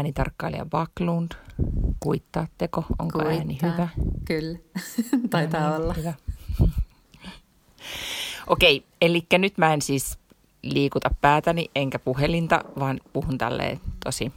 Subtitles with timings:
[0.00, 1.32] äänitarkkailija Baklund.
[2.00, 2.84] Kuittaatteko?
[2.98, 3.38] Onko Kuittaa.
[3.38, 3.88] ääni hyvä?
[4.24, 4.58] Kyllä,
[5.30, 5.94] taitaa niin, olla.
[5.94, 6.14] Hyvä.
[8.46, 10.18] Okei, eli nyt mä en siis
[10.62, 14.32] liikuta päätäni enkä puhelinta, vaan puhun tälleen tosi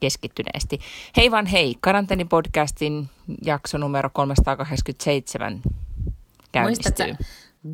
[0.00, 0.78] keskittyneesti.
[1.16, 3.08] Hei vaan hei, Karanteenipodcastin
[3.44, 5.62] jakso numero 387
[6.52, 7.06] käynnistyy.
[7.06, 7.24] Muistatko,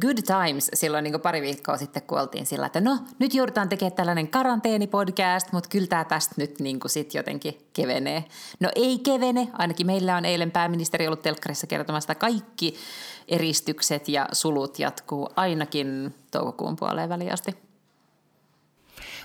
[0.00, 3.96] good times silloin niin pari viikkoa sitten, kun oltiin sillä, että no nyt joudutaan tekemään
[3.96, 8.25] tällainen karanteenipodcast, mutta kyllä tämä tästä nyt niin sit jotenkin kevenee.
[8.60, 12.75] No ei kevene, ainakin meillä on eilen pääministeri ollut telkkarissa kertomassa, että kaikki
[13.28, 17.56] eristykset ja sulut jatkuu ainakin toukokuun puoleen väliasti.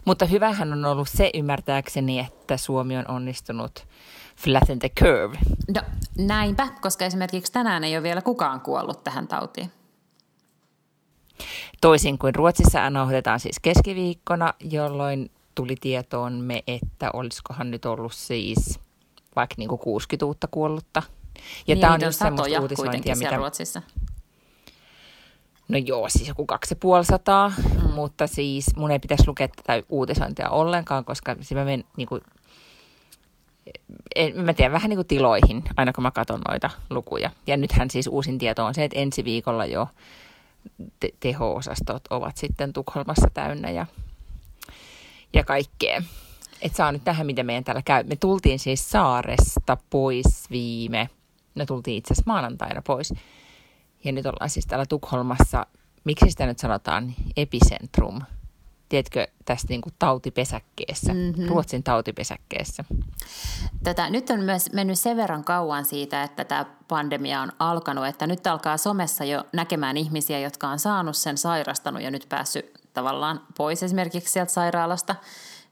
[0.05, 3.88] Mutta hyvähän on ollut se ymmärtääkseni, että Suomi on onnistunut
[4.35, 5.38] flatten the curve.
[5.75, 5.81] No
[6.17, 9.72] näinpä, koska esimerkiksi tänään ei ole vielä kukaan kuollut tähän tautiin.
[11.81, 18.79] Toisin kuin Ruotsissa nauhoitetaan siis keskiviikkona, jolloin tuli tietoomme, että olisikohan nyt ollut siis
[19.35, 21.03] vaikka niin kuin 60 uutta kuollutta.
[21.67, 23.38] Ja niin, tämä on just semmoista uutisointia, mitä...
[23.38, 23.81] Ruotsissa.
[25.67, 27.94] No joo, siis joku 2500, mm.
[27.94, 32.22] mutta siis mun ei pitäisi lukea tätä uutisointia ollenkaan, koska se mä menen niin kuin,
[34.16, 37.31] en, mä tiedän, vähän niin kuin tiloihin, aina kun mä katson noita lukuja.
[37.47, 39.88] Ja nythän siis uusin tieto on se, että ensi viikolla jo
[41.00, 43.86] te- teho-osastot ovat sitten Tukholmassa täynnä ja,
[45.33, 46.03] ja kaikkea.
[46.61, 48.03] Et saa nyt tähän, miten meidän täällä käy.
[48.03, 51.09] Me tultiin siis saaresta pois viime,
[51.56, 53.13] no tultiin itse asiassa maanantaina pois.
[54.03, 55.66] Ja nyt ollaan siis täällä Tukholmassa,
[56.03, 58.22] miksi sitä nyt sanotaan, epicentrum–
[58.90, 61.48] tiedätkö, tästä niin kuin tautipesäkkeessä, mm-hmm.
[61.48, 62.84] Ruotsin tautipesäkkeessä.
[63.84, 68.28] Tätä, nyt on myös mennyt sen verran kauan siitä, että tämä pandemia on alkanut, että
[68.28, 73.42] nyt alkaa somessa jo näkemään ihmisiä, jotka on saanut sen sairastanut ja nyt päässyt tavallaan
[73.58, 75.16] pois esimerkiksi sieltä sairaalasta.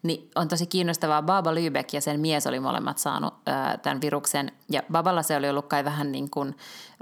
[0.03, 1.21] Niin on tosi kiinnostavaa.
[1.21, 4.51] Baba Lübeck ja sen mies oli molemmat saanut äh, tämän viruksen.
[4.69, 6.55] Ja Baballa se oli ollut kai vähän niin kuin,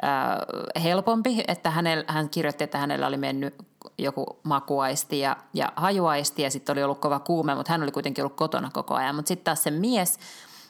[0.03, 3.55] äh, helpompi, että hänellä, hän kirjoitti, että hänellä oli mennyt
[3.97, 8.23] joku makuaisti ja, ja hajuaisti ja sitten oli ollut kova kuume, mutta hän oli kuitenkin
[8.23, 9.15] ollut kotona koko ajan.
[9.15, 10.19] Mutta sitten taas se mies,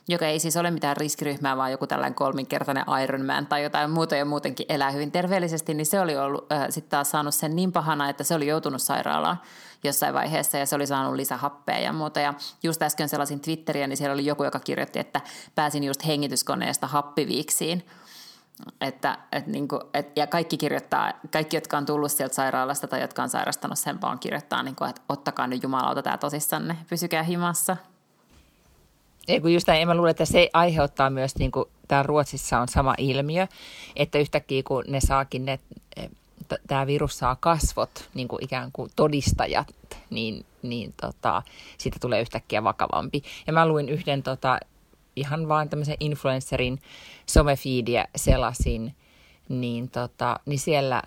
[0.07, 4.25] joka ei siis ole mitään riskiryhmää, vaan joku tällainen kolminkertainen Ironman tai jotain muuta ja
[4.25, 8.09] muutenkin elää hyvin terveellisesti, niin se oli ollut äh, sitten taas saanut sen niin pahana,
[8.09, 9.41] että se oli joutunut sairaalaan
[9.83, 12.19] jossain vaiheessa ja se oli saanut lisähappea ja muuta.
[12.19, 15.21] Ja just äsken sellaisin Twitteriä, niin siellä oli joku, joka kirjoitti, että
[15.55, 17.85] pääsin just hengityskoneesta happiviiksiin–
[18.81, 23.01] että, että niin kuin, et, ja kaikki kirjoittaa, kaikki, jotka on tullut sieltä sairaalasta tai
[23.01, 27.23] jotka on sairastanut sen, vaan kirjoittaa, niin kuin, että ottakaa nyt jumalauta tämä tosissanne, pysykää
[27.23, 27.77] himassa.
[29.27, 32.67] Ei kun just näin, mä luulen, että se aiheuttaa myös, niin kuin täällä Ruotsissa on
[32.67, 33.47] sama ilmiö,
[33.95, 35.59] että yhtäkkiä kun ne saakin ne,
[36.67, 39.67] tämä virus saa kasvot, niin kuin ikään kuin todistajat,
[40.09, 41.41] niin, niin tota,
[41.77, 43.23] siitä tulee yhtäkkiä vakavampi.
[43.47, 44.59] Ja mä luin yhden tota,
[45.15, 46.79] ihan vaan tämmöisen influencerin
[47.25, 48.95] somefiidiä selasin,
[49.49, 51.03] niin, tota, niin siellä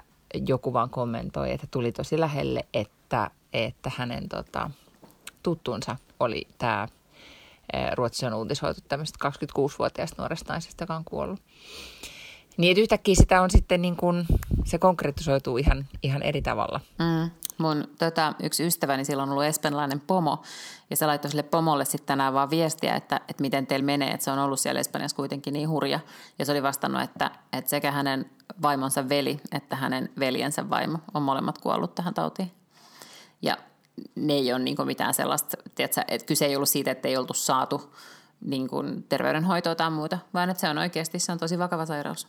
[0.46, 4.70] joku vaan kommentoi, että tuli tosi lähelle, että, että hänen tota,
[5.42, 6.88] tuttunsa oli tämä
[7.94, 11.40] Ruotsi on uutisoitu tämmöistä 26-vuotiaasta nuoresta naisesta, joka on kuollut.
[12.56, 14.26] Niin, että yhtäkkiä sitä on sitten niin kuin,
[14.64, 16.80] se konkretisoituu ihan, ihan eri tavalla.
[16.98, 17.30] Mm.
[17.58, 20.42] Mun tota, yksi ystäväni silloin on ollut espanjalainen pomo,
[20.90, 24.24] ja se laittoi sille pomolle sitten tänään vaan viestiä, että, että miten teillä menee, että
[24.24, 26.00] se on ollut siellä Espanjassa kuitenkin niin hurja.
[26.38, 28.30] Ja se oli vastannut, että, että sekä hänen
[28.62, 32.52] vaimonsa veli että hänen veljensä vaimo on molemmat kuollut tähän tautiin.
[33.42, 33.56] Ja
[34.14, 37.34] ne ei ole niin mitään sellaista, tiedätkö, että kyse ei ollut siitä, että ei oltu
[37.34, 37.94] saatu
[38.40, 38.68] niin
[39.08, 42.28] terveydenhoitoa tai muuta, vaan että se on oikeasti se on tosi vakava sairaus.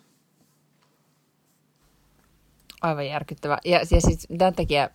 [2.81, 3.57] Aivan järkyttävä.
[3.65, 4.89] Ja, ja siis tämän takia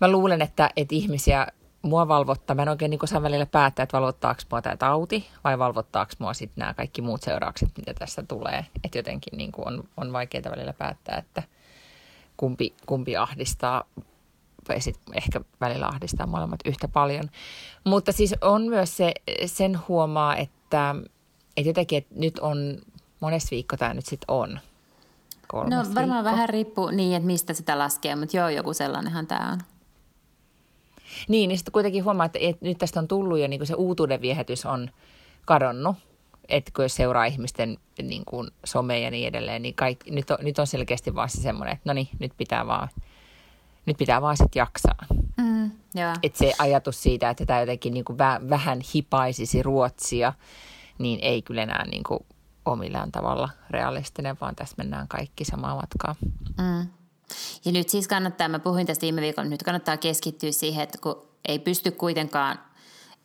[0.00, 1.46] mä luulen, että, että ihmisiä
[1.82, 2.56] mua valvottaa.
[2.56, 6.34] Mä en oikein niin saa välillä päättää, että valvottaako mua tämä tauti vai valvottaako mua
[6.34, 8.66] sitten nämä kaikki muut seuraukset, mitä tässä tulee.
[8.84, 11.42] Että jotenkin niin kuin on, on vaikeaa välillä päättää, että
[12.36, 13.84] kumpi, kumpi ahdistaa
[14.68, 17.30] vai sit ehkä välillä ahdistaa molemmat yhtä paljon.
[17.84, 19.12] Mutta siis on myös se,
[19.46, 20.94] sen huomaa, että,
[21.56, 22.78] että jotenkin, että nyt on,
[23.20, 24.60] monessa viikko tämä nyt sitten on,
[25.48, 26.32] kolmas No varmaan viikko.
[26.32, 29.58] vähän riippuu niin, että mistä sitä laskee, mutta joo, joku sellainenhan tämä on.
[31.28, 34.20] Niin, niin sitten kuitenkin huomaa, että, että nyt tästä on tullut jo niin se uutuuden
[34.20, 34.90] viehätys on
[35.44, 35.96] kadonnut.
[36.48, 40.58] että kun seuraa ihmisten niin kuin someja ja niin edelleen, niin kaikki, nyt, on, nyt
[40.58, 42.88] on selkeästi vaan se semmoinen, että no niin, nyt pitää vaan,
[43.86, 45.06] nyt pitää vaan sitten jaksaa.
[45.36, 45.70] Mm,
[46.22, 50.32] että se ajatus siitä, että tämä jotenkin niin kuin vä, vähän hipaisisi Ruotsia,
[50.98, 52.20] niin ei kyllä enää niin kuin
[52.70, 56.14] ole millään tavalla realistinen, vaan tässä mennään kaikki samaa matkaa.
[56.58, 56.88] Mm.
[57.64, 61.28] Ja nyt siis kannattaa, mä puhuin tästä viime viikolla, nyt kannattaa keskittyä siihen, että kun
[61.48, 62.58] ei pysty kuitenkaan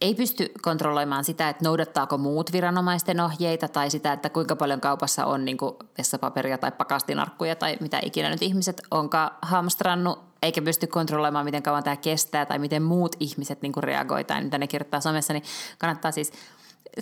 [0.03, 5.25] ei pysty kontrolloimaan sitä, että noudattaako muut viranomaisten ohjeita tai sitä, että kuinka paljon kaupassa
[5.25, 5.57] on niin
[5.97, 11.83] vessapaperia tai pakastinarkkuja tai mitä ikinä nyt ihmiset onkaan hamstrannut, eikä pysty kontrolloimaan, miten kauan
[11.83, 15.43] tämä kestää tai miten muut ihmiset niin reagoivat tai mitä ne kirjoittaa somessa, niin
[15.77, 16.31] kannattaa siis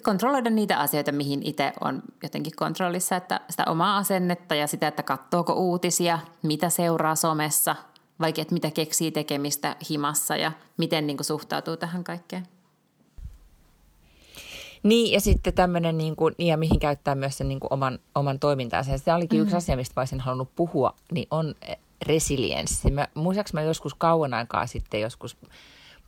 [0.04, 5.04] kontrolloida niitä asioita, mihin itse on jotenkin kontrollissa, että sitä omaa asennetta ja sitä, että
[5.04, 7.76] katsoako uutisia, mitä seuraa somessa,
[8.20, 12.48] vaikka että mitä keksii tekemistä himassa ja miten niin suhtautuu tähän kaikkeen.
[14.84, 18.40] Niin, ja sitten tämmöinen, niin kuin, ja mihin käyttää myös sen niin kuin oman, oman
[18.40, 18.92] toimintansa.
[18.92, 19.44] Ja se olikin mm.
[19.44, 21.56] yksi asia, mistä olisin halunnut puhua, niin on
[22.06, 22.92] resilienssi.
[22.92, 25.38] Mä, muistaakseni mä joskus kauan aikaa sitten joskus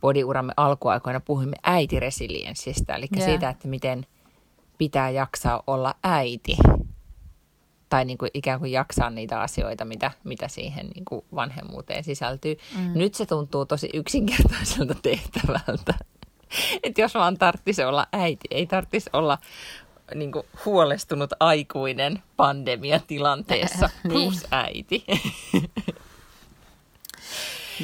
[0.00, 3.28] podiuramme alkuaikoina puhuimme äitiresilienssistä, eli yeah.
[3.30, 4.06] siitä, että miten
[4.78, 6.56] pitää jaksaa olla äiti.
[7.88, 12.56] Tai niin kuin ikään kuin jaksaa niitä asioita, mitä, mitä siihen niin kuin vanhemmuuteen sisältyy.
[12.78, 12.90] Mm.
[12.94, 15.94] Nyt se tuntuu tosi yksinkertaiselta tehtävältä.
[16.82, 19.38] Että jos vaan tarvitsisi olla äiti, ei tarvitsisi olla
[20.14, 24.48] niin kuin huolestunut aikuinen pandemiatilanteessa plus niin.
[24.50, 25.04] äiti.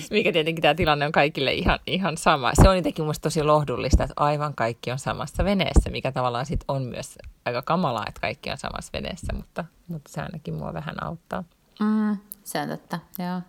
[0.11, 2.53] Mikä tietenkin tämä tilanne on kaikille ihan, ihan sama.
[2.55, 6.65] Se on jotenkin minusta tosi lohdullista, että aivan kaikki on samassa veneessä, mikä tavallaan sit
[6.69, 11.05] on myös aika kamalaa, että kaikki on samassa veneessä, mutta, mutta se ainakin mua vähän
[11.05, 11.45] auttaa.
[11.81, 13.41] Mm, se on totta, joo.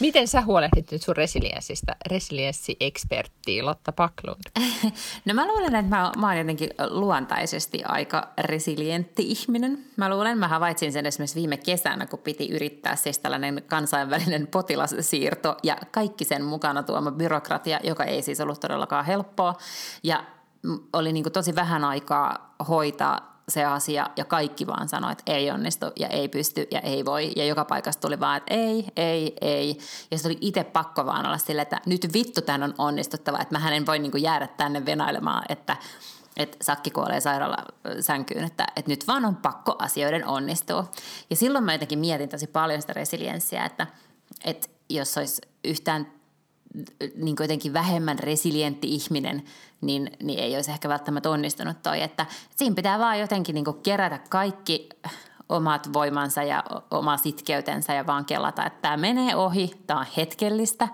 [0.00, 4.40] Miten sä huolehdit nyt sun resilienssistä, resilienssi-ekspertti Lotta Paklund?
[5.24, 9.84] No mä luulen, että mä, mä oon jotenkin luontaisesti aika resilientti ihminen.
[9.96, 15.56] Mä luulen, mä havaitsin sen esimerkiksi viime kesänä, kun piti yrittää siis tällainen kansainvälinen potilassiirto
[15.62, 19.54] ja kaikki sen mukana tuoma byrokratia, joka ei siis ollut todellakaan helppoa.
[20.02, 20.24] Ja
[20.92, 25.86] oli niin tosi vähän aikaa hoitaa se asia ja kaikki vaan sanoi, että ei onnistu
[25.96, 27.32] ja ei pysty ja ei voi.
[27.36, 29.78] Ja joka paikasta tuli vaan, että ei, ei, ei.
[30.10, 33.58] Ja se oli itse pakko vaan olla sille, että nyt vittu tämän on onnistuttava, että
[33.58, 35.76] mä en voi niin kuin jäädä tänne venailemaan, että
[36.36, 37.56] että sakki kuolee sairaala
[38.00, 40.90] sänkyyn, että, että nyt vaan on pakko asioiden onnistua.
[41.30, 43.86] Ja silloin mä jotenkin mietin tosi paljon sitä resilienssiä, että,
[44.44, 46.12] että jos olisi yhtään
[47.14, 49.42] niin jotenkin vähemmän resilientti ihminen,
[49.80, 52.02] niin, niin ei olisi ehkä välttämättä onnistunut toi.
[52.02, 54.88] Että siinä pitää vaan jotenkin niin kerätä kaikki
[55.48, 60.88] omat voimansa ja oma sitkeytensä ja vaan kelata, että tämä menee ohi, tämä on hetkellistä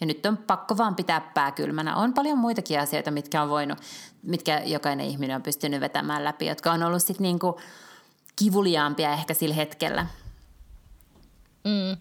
[0.00, 1.96] ja nyt on pakko vaan pitää pää kylmänä.
[1.96, 3.78] On paljon muitakin asioita, mitkä on voinut,
[4.22, 7.38] mitkä jokainen ihminen on pystynyt vetämään läpi, jotka on ollut sitten niin
[8.36, 10.06] kivuliaampia ehkä sillä hetkellä.
[11.64, 11.96] Mm.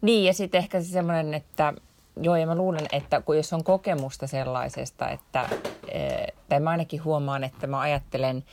[0.00, 1.74] Niin, ja sitten ehkä se semmoinen, että
[2.20, 5.48] joo, ja mä luulen, että kun jos on kokemusta sellaisesta, että,
[5.88, 8.44] eh, tai mä ainakin huomaan, että mä ajattelen,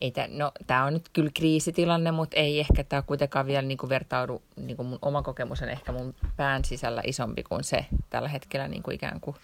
[0.00, 3.90] että no tämä on nyt kyllä kriisitilanne, mutta ei ehkä tämä kuitenkaan vielä niin kuin
[3.90, 8.28] vertaudu, niin kuin mun oma kokemus on ehkä mun pään sisällä isompi kuin se tällä
[8.28, 9.36] hetkellä niin kuin ikään kuin,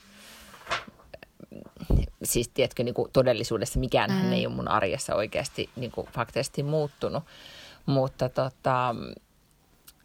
[2.22, 4.32] siis tiedätkö, niin kuin todellisuudessa mikään mm.
[4.32, 7.24] ei ole mun arjessa oikeasti niin kuin faktisesti muuttunut,
[7.86, 8.94] mutta tota,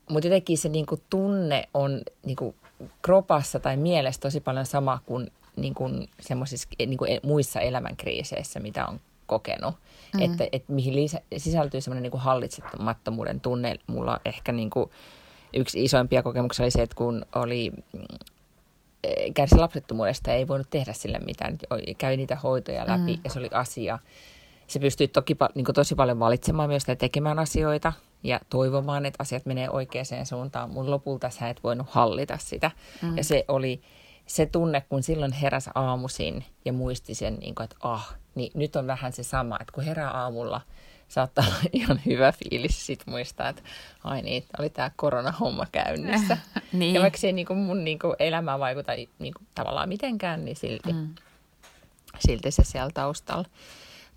[0.10, 2.56] mutta jotenkin se niin kuin tunne on niin kuin
[3.02, 8.86] kropassa tai mielessä tosi paljon sama kuin, niin kuin semmoisissa niin kuin muissa elämänkriiseissä, mitä
[8.88, 9.76] on kokenut.
[10.14, 10.22] Mm.
[10.22, 13.76] Että, että mihin lisä, sisältyy semmoinen niin hallitsemattomuuden tunne.
[13.88, 14.92] Mulla ehkä niin kuin
[15.54, 17.72] yksi isoimpia kokemuksia oli se, että kun oli
[19.04, 21.58] eh, kärsi lapsettomuudesta ei voinut tehdä sille mitään.
[21.98, 23.22] Kävi niitä hoitoja läpi mm.
[23.24, 24.00] ja se oli asia.
[24.68, 27.94] Se pystyi toki niin kuin tosi paljon valitsemaan myös ja tekemään asioita
[28.24, 30.70] ja toivomaan, että asiat menee oikeaan suuntaan.
[30.70, 32.72] Mun lopulta sä et voinut hallita sitä.
[33.02, 33.18] Mm.
[33.18, 33.82] Ja se oli
[34.26, 38.76] se tunne, kun silloin heräs aamuisin ja muisti sen, niin kuin, että ah, niin nyt
[38.76, 40.62] on vähän se sama, että kun herää aamulla,
[41.08, 43.62] saattaa olla ihan hyvä fiilis sit muistaa, että
[44.04, 46.38] ai niin, oli tämä koronahomma käynnissä.
[46.74, 46.96] niin.
[46.96, 50.46] Ja vaikka se ei niin kuin mun niin kuin elämään vaikuta niin kuin, tavallaan mitenkään,
[50.46, 51.16] niin silti, mm.
[52.20, 53.46] silti se siellä taustalla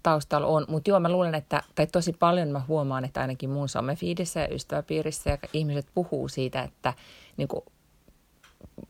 [0.07, 0.65] taustalla on.
[0.69, 4.55] Mutta joo, mä luulen, että, tai tosi paljon mä huomaan, että ainakin mun somefiidissä ja
[4.55, 6.95] ystäväpiirissä ja ihmiset puhuu siitä, että
[7.37, 7.65] niin kuin,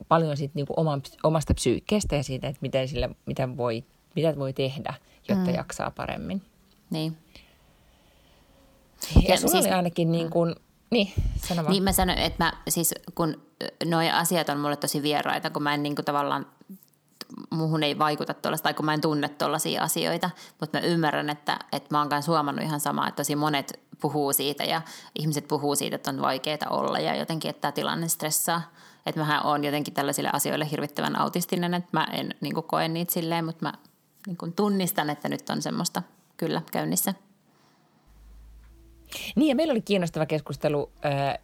[0.07, 3.83] paljon siitä niin kuin oman, omasta psyykkeestä ja siitä, että miten sille, mitä, voi,
[4.15, 4.93] mitä voi tehdä,
[5.29, 5.55] jotta mm.
[5.55, 6.41] jaksaa paremmin.
[6.89, 7.17] Niin.
[9.15, 10.55] Ja, ja sulla siis, oli ainakin niin kuin,
[10.89, 11.13] niin,
[11.47, 13.41] sano Niin mä sanoin, että mä siis kun
[13.85, 16.45] nuo asiat on mulle tosi vieraita, kun mä en niin kuin tavallaan
[17.49, 20.29] muuhun ei vaikuta tuollaista, tai kun mä en tunne tuollaisia asioita,
[20.59, 24.33] mutta mä ymmärrän, että, että mä oon kanssa huomannut ihan samaa, että tosi monet puhuu
[24.33, 24.81] siitä ja
[25.19, 28.61] ihmiset puhuu siitä, että on vaikeaa olla ja jotenkin, että tämä tilanne stressaa.
[29.05, 33.45] Että mähän on jotenkin tällaisille asioille hirvittävän autistinen, että mä en niin koe niitä silleen,
[33.45, 33.73] mutta mä
[34.27, 36.03] niin tunnistan, että nyt on semmoista
[36.37, 37.13] kyllä käynnissä.
[39.35, 41.37] Niin ja meillä oli kiinnostava keskustelu äh,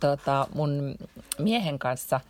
[0.00, 0.94] tota, mun
[1.38, 2.20] miehen kanssa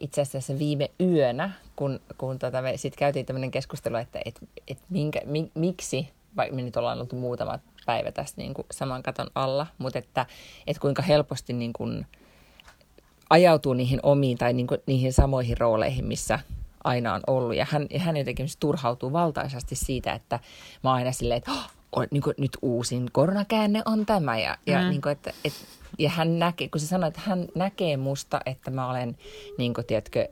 [0.00, 4.78] itse asiassa viime yönä, kun, kun tota, me sitten käytiin tämmöinen keskustelu, että et, et
[4.90, 9.30] minkä, mi, miksi, vaikka me nyt ollaan oltu muutama päivä tässä niin kuin saman katon
[9.34, 10.26] alla, mutta että,
[10.66, 12.06] että kuinka helposti niin kuin
[13.30, 16.38] ajautuu niihin omiin tai niin kuin niihin samoihin rooleihin, missä
[16.84, 17.56] aina on ollut.
[17.56, 20.40] Ja hän, ja hän jotenkin turhautuu valtaisasti siitä, että
[20.84, 24.38] mä oon aina silleen, että oh, on, niin kuin, nyt uusin koronakäänne on tämä.
[24.38, 24.88] Ja, ja, mm.
[24.88, 25.52] niin kuin, että, et,
[25.98, 29.16] ja hän näkee, kun se sanoi, että hän näkee musta, että mä olen,
[29.58, 30.28] niin kuin, tiedätkö,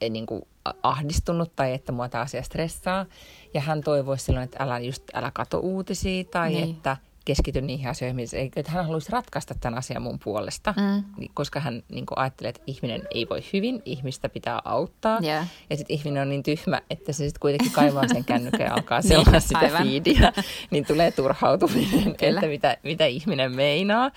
[0.00, 0.42] e, niin kuin
[0.82, 3.06] ahdistunut tai että mua tämä asia stressaa.
[3.54, 6.70] Ja hän toivoisi silloin, että älä, just, älä kato uutisia tai niin.
[6.70, 6.96] että–
[7.28, 8.20] keskity niihin asioihin,
[8.56, 11.04] että hän haluaisi ratkaista tämän asian mun puolesta, mm.
[11.18, 15.18] Niin, koska hän niin kuin ajattelee, että ihminen ei voi hyvin, ihmistä pitää auttaa.
[15.22, 15.46] Yeah.
[15.70, 19.00] Ja sitten ihminen on niin tyhmä, että se sitten kuitenkin kaivaa sen kännykän ja alkaa
[19.00, 19.82] niin, seurata sitä aivan.
[19.82, 20.32] feedia,
[20.70, 24.10] niin tulee turhautuminen, että mitä, mitä ihminen meinaa.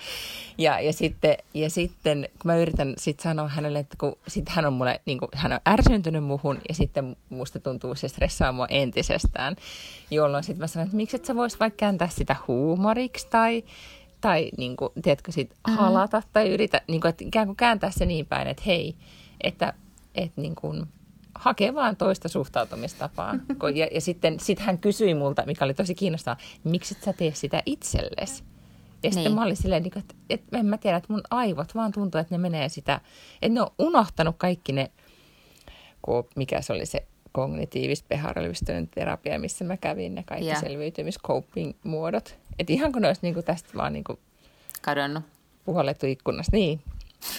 [0.58, 4.66] Ja, ja, sitten, ja sitten kun mä yritän sit sanoa hänelle, että kun sit hän
[4.66, 8.66] on mulle, niin kuin, hän on ärsyntynyt muhun ja sitten musta tuntuu se stressaa mua
[8.70, 9.56] entisestään,
[10.10, 12.36] jolloin sitten mä sanon, että miksi et sä vois vaikka kääntää sitä
[13.02, 13.64] huumoriksi tai,
[14.20, 15.76] tai niin kuin, tiedätkö, sit mm-hmm.
[15.76, 18.94] halata tai yritä, niin kuin, että ikään kuin kääntää se niin päin, että hei,
[19.40, 19.74] että,
[20.14, 20.86] että niin kuin,
[21.34, 23.34] hakee vaan toista suhtautumistapaa.
[23.74, 27.62] Ja, ja sitten sit hän kysyi multa, mikä oli tosi kiinnostavaa, miksi sä tee sitä
[27.66, 28.42] itsellesi?
[29.02, 29.12] Ja niin.
[29.12, 32.20] sitten mä olin silleen, niinku, että, että en mä tiedä, että mun aivot vaan tuntuu,
[32.20, 33.00] että ne menee sitä,
[33.42, 34.90] että ne on unohtanut kaikki ne,
[36.02, 40.62] kun mikä se oli se kognitiivis behavioralistinen terapia, missä mä kävin ne kaikki yeah.
[40.62, 42.34] selviytymis-coping-muodot.
[42.58, 44.18] Että ihan kun ne olisi niinku tästä vaan niinku
[44.82, 45.24] kadonnut.
[45.64, 46.80] Puhallettu ikkunasta, niin.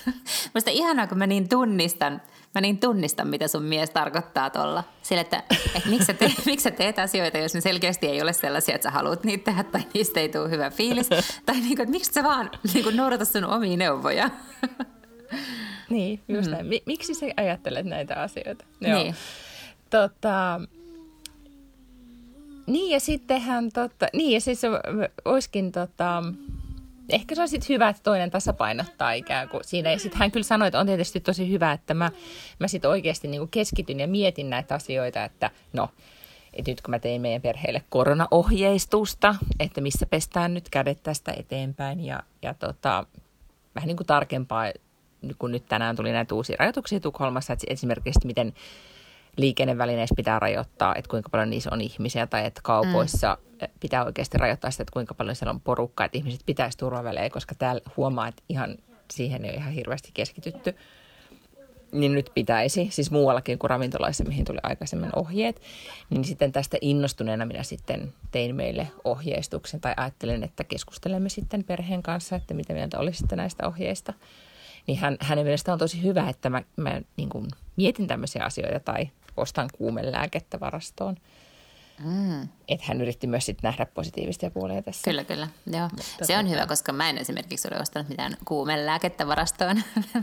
[0.54, 2.22] Musta ihanaa, kun mä niin tunnistan–
[2.56, 4.84] mä niin tunnistan, mitä sun mies tarkoittaa tuolla.
[5.02, 5.44] Sillä, että,
[5.76, 8.90] että miksi, sä te, miksi sä teet asioita, jos ne selkeästi ei ole sellaisia, että
[8.90, 11.10] sä haluat niitä tehdä tai niistä ei tule hyvä fiilis.
[11.46, 14.30] Tai niin kuin, että miksi sä vaan niin kuin noudata sun omia neuvoja.
[15.90, 16.52] Niin, just mm.
[16.52, 16.68] näin.
[16.86, 18.66] Miksi sä ajattelet näitä asioita?
[18.82, 19.04] Joo.
[19.04, 19.16] Niin.
[19.94, 20.62] Tota,
[22.68, 24.62] niin ja sittenhän, tota, niin ja siis
[25.26, 26.24] olisikin tota,
[27.10, 29.92] ehkä se on sitten hyvä, että toinen tasapainottaa ikään kuin siinä.
[29.92, 32.12] Ja sitten hän kyllä sanoi, että on tietysti tosi hyvä, että mä,
[32.60, 35.90] mä sitten oikeasti niin keskityn ja mietin näitä asioita, että no,
[36.54, 42.00] että nyt kun mä tein meidän perheelle koronaohjeistusta, että missä pestään nyt kädet tästä eteenpäin
[42.00, 43.06] ja, ja tota,
[43.76, 44.72] vähän niin kuin tarkempaa,
[45.38, 48.54] kun nyt tänään tuli näitä uusia rajoituksia Tukholmassa, että esimerkiksi miten
[49.38, 53.68] liikennevälineissä pitää rajoittaa, että kuinka paljon niissä on ihmisiä tai että kaupoissa mm.
[53.80, 57.56] pitää oikeasti rajoittaa sitä, että kuinka paljon siellä on porukkaa, että ihmiset pitäisi turvavälejä, koska
[57.56, 58.78] täällä huomaa, että ihan
[59.12, 60.76] siihen ei ole ihan hirveästi keskitytty.
[61.92, 65.62] Niin nyt pitäisi, siis muuallakin kuin ravintolaissa, mihin tuli aikaisemmin ohjeet,
[66.10, 72.04] niin sitten tästä innostuneena minä sitten tein meille ohjeistuksen tai ajattelin, että keskustelemme sitten perheen
[72.04, 74.14] kanssa, että mitä mieltä olisi sitten näistä ohjeista.
[74.88, 78.80] Niin hän, hänen mielestään on tosi hyvä, että mä, mä niin kuin mietin tämmöisiä asioita
[78.80, 81.18] tai ostan kuumelääkettä varastoon.
[82.04, 82.42] Mm.
[82.68, 85.02] Että hän yritti myös sit nähdä positiivisia puolia tässä.
[85.04, 85.48] Kyllä, kyllä.
[85.68, 85.90] Joo.
[85.92, 89.82] Mutta se on hyvä, koska mä en esimerkiksi ole ostanut mitään kuumelääkettä varastoon.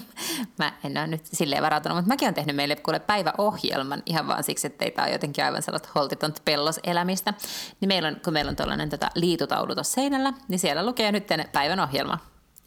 [0.58, 4.44] mä en ole nyt silleen varautunut, mutta mäkin olen tehnyt meille kuule päiväohjelman ihan vaan
[4.44, 7.34] siksi, että ei tämä ole jotenkin aivan sellaista holtiton pelloselämistä.
[7.80, 11.26] Niin meillä on, kun meillä on tuollainen tota, liitutaulu tuossa seinällä, niin siellä lukee nyt
[11.52, 12.18] päivän ohjelma,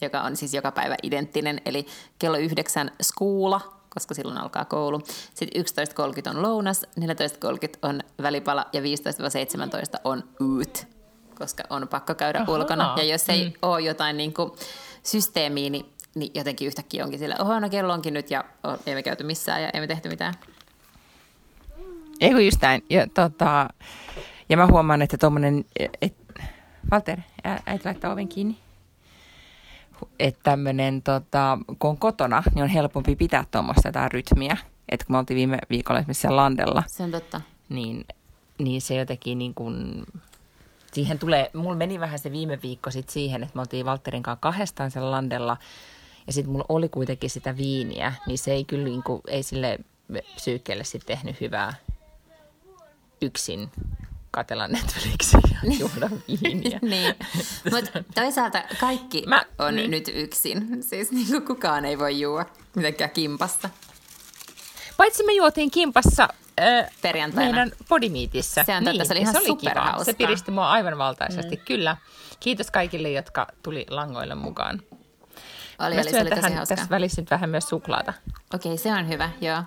[0.01, 1.61] joka on siis joka päivä identtinen.
[1.65, 1.87] Eli
[2.19, 5.01] kello yhdeksän skuula, koska silloin alkaa koulu.
[5.33, 5.63] Sitten
[6.31, 7.05] 11.30 on lounas, 14.30
[7.81, 8.83] on välipala ja 15-17
[10.03, 10.87] on uut,
[11.39, 12.53] koska on pakko käydä Aha.
[12.53, 12.93] ulkona.
[12.97, 13.53] Ja jos ei mm.
[13.61, 14.51] ole jotain niin kuin
[15.03, 15.85] systeemiä, niin,
[16.15, 19.23] niin jotenkin yhtäkkiä onkin sillä, oho, no kello onkin nyt ja oh, ei me käyty
[19.23, 20.33] missään ja ei me tehty mitään.
[22.21, 22.85] Ei kun just näin.
[22.89, 23.69] Ja, tota,
[24.49, 25.65] ja mä huomaan, että tuommoinen,
[26.01, 26.15] et,
[26.91, 28.62] Walter, äiti laittaa oven kiinni
[30.19, 34.57] että tämmöinen, tota, kun on kotona, niin on helpompi pitää tuommoista jotain rytmiä.
[34.89, 36.83] Että kun me oltiin viime viikolla esimerkiksi siellä landella.
[36.87, 37.41] Se on totta.
[37.69, 38.05] Niin,
[38.57, 40.03] niin se jotenkin niin kuin,
[40.93, 44.41] siihen tulee, mulla meni vähän se viime viikko sitten siihen, että me oltiin Valterin kanssa
[44.41, 45.57] kahdestaan siellä landella.
[46.27, 49.79] Ja sitten mulla oli kuitenkin sitä viiniä, niin se ei kyllä niin kuin, ei sille
[50.35, 51.73] psyykkeelle sitten tehnyt hyvää
[53.21, 53.69] yksin
[54.33, 55.79] katella Netflixiä ja niin.
[55.79, 56.79] juoda viiniä.
[56.95, 57.15] niin.
[57.71, 59.91] Mutta toisaalta kaikki Mä, on niin.
[59.91, 60.83] nyt yksin.
[60.83, 63.69] Siis niin kuin kukaan ei voi juua mitenkään kimpasta.
[64.97, 66.27] Paitsi me juotiin kimpassa
[66.61, 67.51] äh, Perjantaina.
[67.51, 68.63] meidän podimiitissä.
[68.63, 70.03] Se on totta, se oli ihan se oli kiva.
[70.03, 71.61] Se piristi mua aivan valtaisesti, mm.
[71.65, 71.97] kyllä.
[72.39, 74.81] Kiitos kaikille, jotka tuli langoille mukaan.
[75.79, 76.75] Oli, Mä oli, se oli tosi tähän hauskaa.
[76.77, 78.13] tässä välissä nyt vähän myös suklaata.
[78.53, 79.63] Okei, se on hyvä, joo.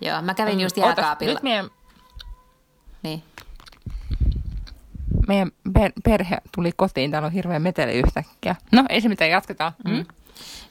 [0.00, 1.32] Joo, mä kävin just Mm, Ootas, jääkaapilla.
[1.34, 1.70] Nyt meidän,
[3.02, 3.22] Niin.
[5.28, 8.56] meidän per, perhe tuli kotiin, täällä on hirveä meteli yhtäkkiä.
[8.72, 9.72] No, ei se mitään, jatketaan.
[9.84, 10.06] Mm.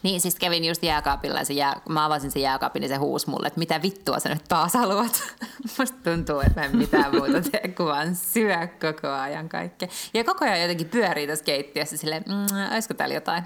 [0.04, 2.96] Niin, siis kävin just jääkaapilla ja se jää, kun mä avasin sen jääkaapin, niin se
[2.96, 5.24] huusi mulle, että mitä vittua sä nyt taas haluat.
[5.80, 9.90] Musta tuntuu, että mä en mitään muuta tee kuin vaan syö koko ajan kaikkea.
[10.14, 13.44] Ja koko ajan jotenkin pyörii tässä keittiössä silleen, mm, olisiko täällä jotain?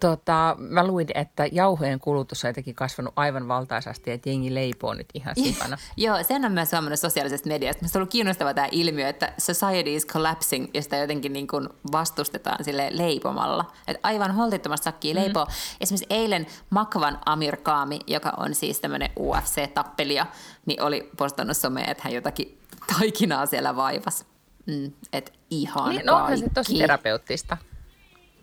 [0.00, 5.06] Tota, mä luin, että jauhojen kulutus on jotenkin kasvanut aivan valtaisasti, että jengi leipoo nyt
[5.14, 5.78] ihan sikana.
[5.96, 7.80] Joo, sen on myös huomannut sosiaalisesta mediasta.
[7.82, 11.68] Minusta on ollut kiinnostava tämä ilmiö, että society is collapsing ja sitä jotenkin niin kuin
[11.92, 13.72] vastustetaan sille leipomalla.
[13.88, 15.20] Että aivan holtittomasti sakkii Mm.
[15.20, 15.46] leipoo.
[15.80, 20.26] Esimerkiksi eilen Makvan Amir Kaami, joka on siis tämmöinen UFC-tappelija,
[20.66, 22.58] niin oli postannut someen, että hän jotakin
[22.98, 24.24] taikinaa siellä vaivas.
[24.66, 27.56] Mm, että ihan Niin, no, onhan se tosi terapeuttista.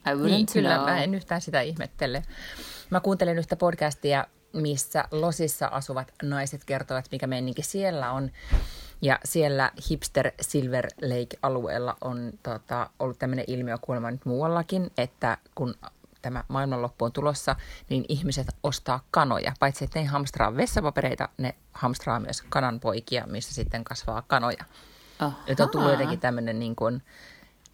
[0.08, 0.90] I wouldn't Niin, kyllä, know.
[0.90, 2.24] mä en yhtään sitä ihmettele.
[2.90, 8.32] Mä kuuntelin yhtä podcastia, missä Losissa asuvat naiset kertovat, mikä meininki siellä on.
[9.02, 15.76] Ja siellä Hipster Silver Lake-alueella on tota, ollut tämmöinen ilmiö kuulemma nyt muuallakin, että kun
[16.22, 17.56] tämä maailmanloppu on tulossa,
[17.90, 19.54] niin ihmiset ostaa kanoja.
[19.60, 24.64] Paitsi että ne ei hamstraa vessapapereita, ne hamstraa myös kananpoikia, missä sitten kasvaa kanoja.
[25.48, 25.92] Nyt on tullut Ahaa.
[25.92, 27.02] jotenkin tämmöinen niin kuin,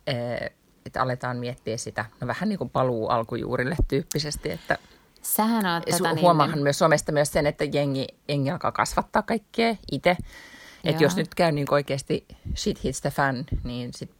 [0.07, 0.51] eh,
[0.89, 4.77] että aletaan miettiä sitä, no vähän niin kuin paluu alkujuurille tyyppisesti, että
[5.21, 9.21] Sähän on Su- tota, niin, huomaahan myös somesta myös sen, että jengi, jengi alkaa kasvattaa
[9.21, 10.17] kaikkea itse.
[10.83, 14.11] Että jos nyt käy niin oikeasti shit hits the fan, niin sit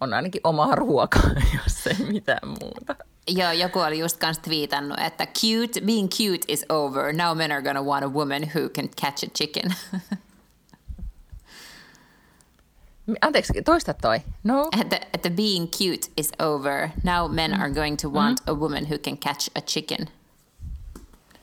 [0.00, 1.30] on ainakin omaa ruokaa,
[1.64, 2.96] jos ei mitään muuta.
[3.28, 7.12] Joo, joku oli just kans twiitannut, että cute, being cute is over.
[7.12, 9.74] Now men are gonna want a woman who can catch a chicken.
[13.20, 14.20] Anteeksi, toista toi.
[14.44, 16.88] No, että, että being cute is over.
[17.04, 20.08] Now men are going to want a woman who can catch a chicken.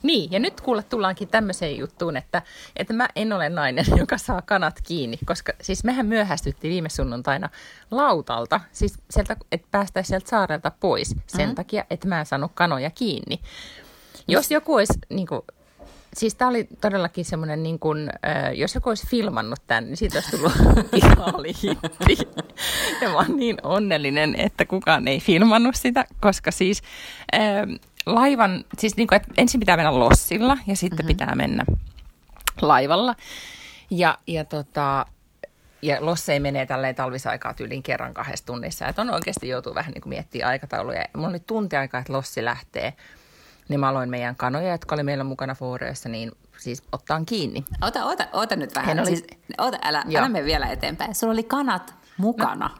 [0.03, 2.41] Niin, ja nyt kuulla tullaankin tämmöiseen juttuun, että,
[2.75, 7.49] että mä en ole nainen, joka saa kanat kiinni, koska siis mehän myöhästyttiin viime sunnuntaina
[7.91, 11.55] lautalta, siis sieltä, että päästäisiin sieltä saarelta pois sen mm.
[11.55, 13.39] takia, että mä en saanut kanoja kiinni.
[14.27, 15.41] Jos joku olisi, niin kuin,
[16.17, 20.17] siis tämä oli todellakin semmoinen, niin kuin, äh, jos joku olisi filmannut tämän, niin siitä
[20.17, 20.53] olisi tullut
[20.93, 22.27] viraali hitti.
[23.01, 26.81] Ja mä oon niin onnellinen, että kukaan ei filmannut sitä, koska siis
[27.35, 27.41] äh,
[28.05, 31.07] laivan, siis niin kuin, että ensin pitää mennä lossilla ja sitten mm-hmm.
[31.07, 31.63] pitää mennä
[32.61, 33.15] laivalla.
[33.89, 35.05] Ja, ja, tota,
[35.81, 38.87] ja losse menee tälleen talvisaikaa tyylin kerran kahdessa tunnissa.
[38.87, 41.05] Että on oikeasti joutuu vähän niin kuin miettimään aikatauluja.
[41.15, 42.93] Mulla oli tunti aikaa, että lossi lähtee.
[43.69, 47.65] Niin mä aloin meidän kanoja, jotka oli meillä mukana Fooreissa, niin siis ottaan kiinni.
[47.81, 48.87] Ota, ota, ota nyt vähän.
[48.87, 49.27] Hän oli- Siis,
[49.57, 50.19] ota, älä, Joo.
[50.19, 51.15] älä mene vielä eteenpäin.
[51.15, 52.67] Sulla oli kanat mukana.
[52.67, 52.75] No.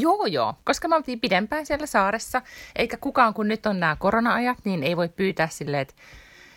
[0.00, 2.42] Joo, joo, koska me oltiin pidempään siellä saaressa,
[2.76, 5.94] eikä kukaan, kun nyt on nämä korona-ajat, niin ei voi pyytää silleen, että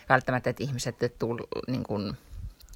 [0.08, 2.16] välttämättä, että ihmiset, että, tull, niin kuin,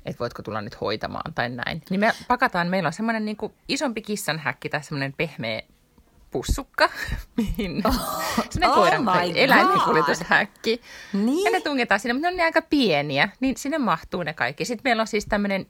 [0.07, 1.83] että voitko tulla nyt hoitamaan tai näin.
[1.91, 3.37] Niin me pakataan, meillä on semmoinen niin
[3.69, 5.63] isompi kissanhäkki tai semmoinen pehmeä
[6.31, 6.91] pussukka,
[7.37, 7.95] mihin oh,
[8.51, 10.81] semmoinen oh koiran eläimenkuljetushäkki.
[11.13, 11.45] Niin?
[11.45, 14.65] Ja ne tungetaan sinne, mutta ne on niin aika pieniä, niin sinne mahtuu ne kaikki.
[14.65, 15.67] Sitten meillä on siis tämmöinen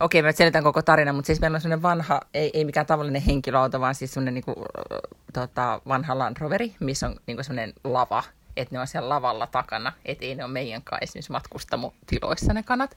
[0.00, 3.22] Okei, mä selitän koko tarina, mutta siis meillä on semmoinen vanha, ei, ei mikään tavallinen
[3.22, 4.98] henkilöauto, vaan siis semmoinen niinku, äh,
[5.32, 8.24] tota, vanha Land Roveri, missä on niinku semmoinen lava,
[8.56, 12.62] että ne on siellä lavalla takana, että ei ne ole meidän kai esimerkiksi matkustamotiloissa ne
[12.62, 12.96] kanat.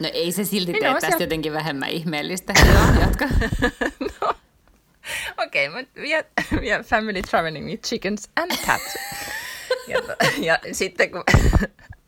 [0.00, 2.52] No ei se silti Niin tee tästä siellä- jotenkin vähemmän ihmeellistä.
[2.66, 3.28] Joo, jatka.
[4.20, 4.34] no.
[5.38, 6.26] Okei, okay, we, are,
[6.60, 8.96] we are family traveling with chickens and cats.
[9.88, 9.98] ja,
[10.48, 11.22] ja sitten kun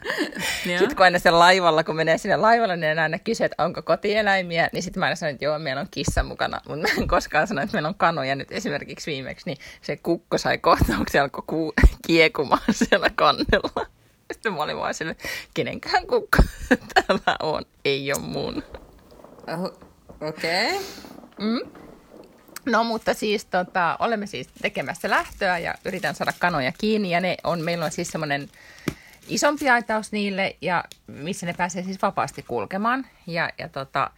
[0.66, 0.78] Joo.
[0.78, 4.68] Sitten kun aina siellä laivalla, kun menee sinne laivalle, niin aina kysyy, että onko kotieläimiä,
[4.72, 7.46] niin sitten mä aina sanon, että joo, meillä on kissa mukana, mutta mä en koskaan
[7.46, 11.72] sano, että meillä on kanoja nyt esimerkiksi viimeksi, niin se kukko sai kohtauksia, alkoi ku-
[12.06, 13.86] kiekumaan siellä kannella.
[14.32, 15.16] Sitten mä olin vaan sille,
[15.54, 16.38] kenenkään kukko
[16.94, 18.62] täällä on, ei ole mun.
[20.20, 20.76] Okei.
[20.76, 21.80] Okay.
[22.66, 27.36] No mutta siis tota, olemme siis tekemässä lähtöä ja yritän saada kanoja kiinni ja ne
[27.44, 28.48] on, meillä on siis semmoinen
[29.28, 34.10] isompi aitaus niille ja missä ne pääsee siis vapaasti kulkemaan ja, ja tota,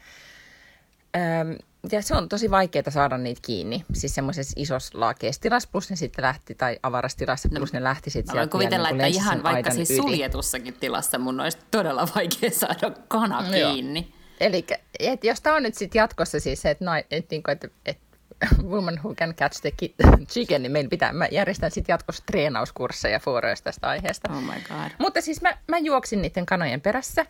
[1.17, 1.57] äm,
[1.93, 5.97] ja se on tosi vaikeaa saada niitä kiinni, siis semmoisessa isossa laakeessa tilassa, plus ne
[5.97, 9.07] sitten lähti, tai avarassa tilassa, plus ne lähti sitten Mä voin sieltä kuvitella, niin että
[9.07, 9.97] ihan vaikka siis yli.
[9.99, 13.73] suljetussakin tilassa mun olisi todella vaikea saada kana No joo.
[13.73, 14.15] kiinni.
[14.41, 14.67] Eli
[15.23, 17.99] jos tämä on nyt sitten jatkossa siis se, että, nai, et, niinku, et, et
[18.63, 19.73] Woman Who Can Catch the
[20.27, 24.33] Chicken, niin meillä pitää, mä järjestän sitten jatkossa treenauskursseja Foroista tästä aiheesta.
[24.33, 24.91] Oh my god.
[24.99, 27.27] Mutta siis mä, mä juoksin niiden kanojen perässä.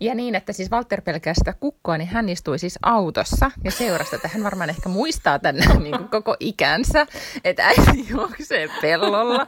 [0.00, 4.16] Ja niin, että siis Walter pelkää sitä kukkoa, niin hän istui siis autossa ja seurasta,
[4.16, 7.06] että hän varmaan ehkä muistaa tänne niin kuin koko ikänsä,
[7.44, 9.46] että äiti juoksee pellolla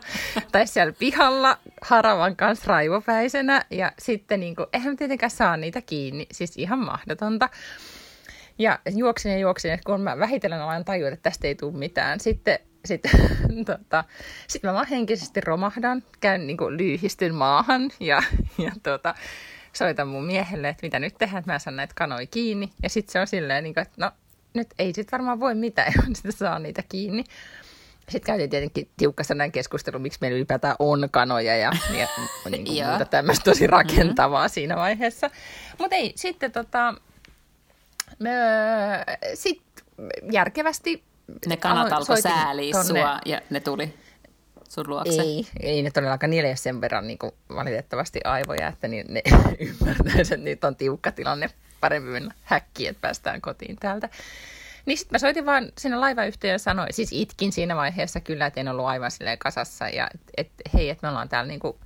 [0.53, 6.27] tai siellä pihalla haravan kanssa raivopäisenä ja sitten niin kuin, eihän tietenkään saa niitä kiinni,
[6.33, 7.49] siis ihan mahdotonta.
[8.63, 12.21] Ja juoksin ja juoksin, että kun mä vähitellen alan tajuta, että tästä ei tule mitään.
[12.21, 13.11] Sitten sitten
[13.67, 14.05] tota,
[14.49, 18.23] sit mä vaan henkisesti romahdan, käyn niin kuin, lyhistyn maahan ja,
[18.59, 19.15] ja tota,
[19.73, 22.71] soitan mun miehelle, että mitä nyt tehdään, että mä saan näitä kanoja kiinni.
[22.83, 24.11] Ja sitten se on silleen, niin kuin, että no
[24.55, 27.25] nyt ei sit varmaan voi mitään, jos sitä saa niitä kiinni.
[28.09, 32.07] Sitten käytiin tietenkin tiukka näin keskustelu, miksi meillä ylipäätään on kanoja ja, ja
[32.51, 34.55] niin kuin muuta tämmöistä tosi rakentavaa mm-hmm.
[34.55, 35.31] siinä vaiheessa.
[35.79, 36.95] Mutta ei, sitten tota,
[39.35, 39.63] sit
[40.33, 41.05] järkevästi...
[41.47, 43.95] Ne kanat alkoi sääliä sua ja ne tuli
[44.69, 45.23] sun luokse?
[45.23, 49.07] Ei, ei ne todellakaan, niillä ei ole sen verran niin kuin, valitettavasti aivoja, että niin,
[49.09, 49.23] ne
[49.69, 54.09] ymmärtäisi, että nyt on tiukka tilanne, parempi mennä häkkiin, että päästään kotiin täältä.
[54.87, 58.61] Niin sitten mä soitin vaan sinne laivayhtiöön ja sanoin, siis itkin siinä vaiheessa kyllä, että
[58.61, 61.79] en ollut aivan silleen kasassa ja että et, hei, että me ollaan täällä niinku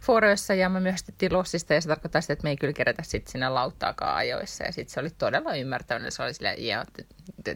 [0.00, 3.32] Foroissa ja me myöhästyttiin lossista ja se tarkoittaa sitä, että me ei kyllä kerätä sitten
[3.32, 4.64] sinne lauttaakaan ajoissa.
[4.64, 6.84] Ja sitten se oli todella ymmärtävä, se oli silleen, ja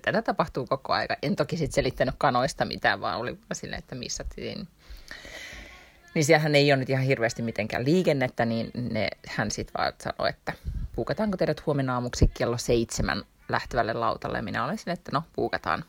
[0.02, 1.16] tätä tapahtuu koko aika.
[1.22, 4.68] En toki sitten selittänyt kanoista mitään, vaan oli silleen, että missattiin.
[6.14, 10.30] Niin siellähän ei ole nyt ihan hirveästi mitenkään liikennettä, niin ne, hän sitten vaan sanoi,
[10.30, 10.52] että
[10.94, 14.38] puukataanko teidät huomenna aamuksi kello seitsemän lähtevälle lautalle.
[14.38, 15.84] Ja minä olin silleen, että no puukataan.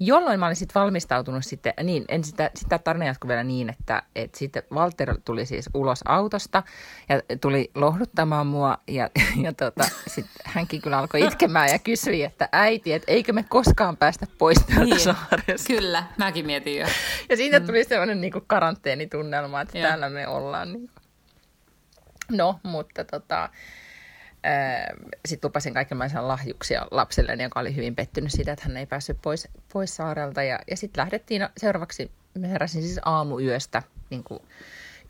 [0.00, 4.02] Jolloin mä olin sitten valmistautunut sitten, niin en sitä, sitä tarina jatkuu vielä niin, että,
[4.16, 6.62] että sitten Walter tuli siis ulos autosta
[7.08, 9.10] ja tuli lohduttamaan mua ja,
[9.44, 13.96] ja tota, sitten hänkin kyllä alkoi itkemään ja kysyi, että äiti, että eikö me koskaan
[13.96, 15.66] päästä pois täältä niin, saaresta.
[15.66, 16.86] Kyllä, mäkin mietin jo.
[17.28, 17.66] Ja siitä mm.
[17.66, 19.88] tuli sellainen niin karanteenitunnelma, että yeah.
[19.90, 20.72] täällä me ollaan.
[20.72, 20.90] Niin.
[22.30, 23.48] No, mutta tota,
[25.28, 29.48] sitten lupasin kaikenlaisia lahjuksia lapselle, joka oli hyvin pettynyt siitä, että hän ei päässyt pois,
[29.72, 30.42] pois saarelta.
[30.42, 34.40] Ja, ja sitten lähdettiin seuraavaksi, me heräsin siis aamuyöstä, niin kuin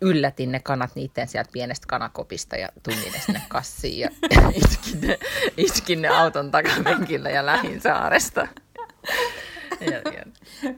[0.01, 4.11] yllätin ne kanat niiden sieltä pienestä kanakopista ja tunnin ne sinne kassiin ja
[4.65, 5.19] iskin ne,
[5.57, 8.49] iskin ne auton takapenkillä ja lähin saaresta
[9.81, 10.25] ja, ja,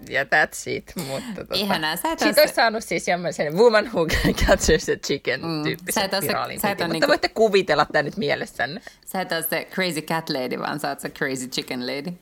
[0.08, 0.92] ja that's it.
[0.96, 1.96] Mutta tota, Ihanaa.
[1.96, 4.06] Sä Siitä olisi saanut siis sen woman who
[4.46, 5.62] catches the chicken mm.
[5.62, 6.60] tyyppisen sä viraalin.
[6.60, 7.08] Sä mutta niinku...
[7.08, 8.80] voitte kuvitella tämä nyt mielessänne.
[9.06, 12.12] Sä et ole se crazy cat lady, vaan sä oot se crazy chicken lady.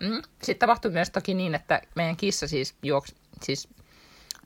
[0.00, 0.22] Mm.
[0.42, 3.68] Sitten tapahtui myös toki niin, että meidän kissa siis juoksi, siis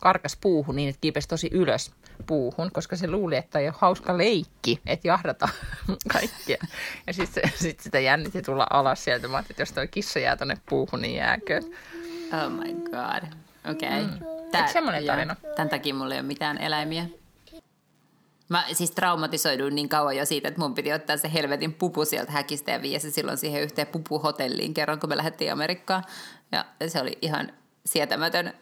[0.00, 1.90] karkas puuhun niin, että kiipesi tosi ylös
[2.26, 5.48] puuhun, koska se luuli, että ei ole hauska leikki, että jahdata
[6.12, 6.66] kaikkia.
[7.06, 9.28] Ja sitten sit sitä jännitti tulla alas sieltä.
[9.28, 11.60] Mä ajattelin, että jos toi kissa jää tonne puuhun, niin jääkö?
[12.32, 13.32] Oh my god.
[13.70, 13.88] Okei.
[13.88, 14.02] Okay.
[14.02, 14.50] Mm.
[14.50, 15.36] Tää, semmoinen tarina?
[15.56, 17.06] Tämän takia mulla ei ole mitään eläimiä.
[18.48, 22.32] Mä siis traumatisoiduin niin kauan jo siitä, että mun piti ottaa se helvetin pupu sieltä
[22.32, 26.04] häkistä ja viedä se silloin siihen yhteen pupuhotelliin kerran, kun me lähdettiin Amerikkaan.
[26.52, 27.52] Ja se oli ihan
[27.86, 28.52] sietämätön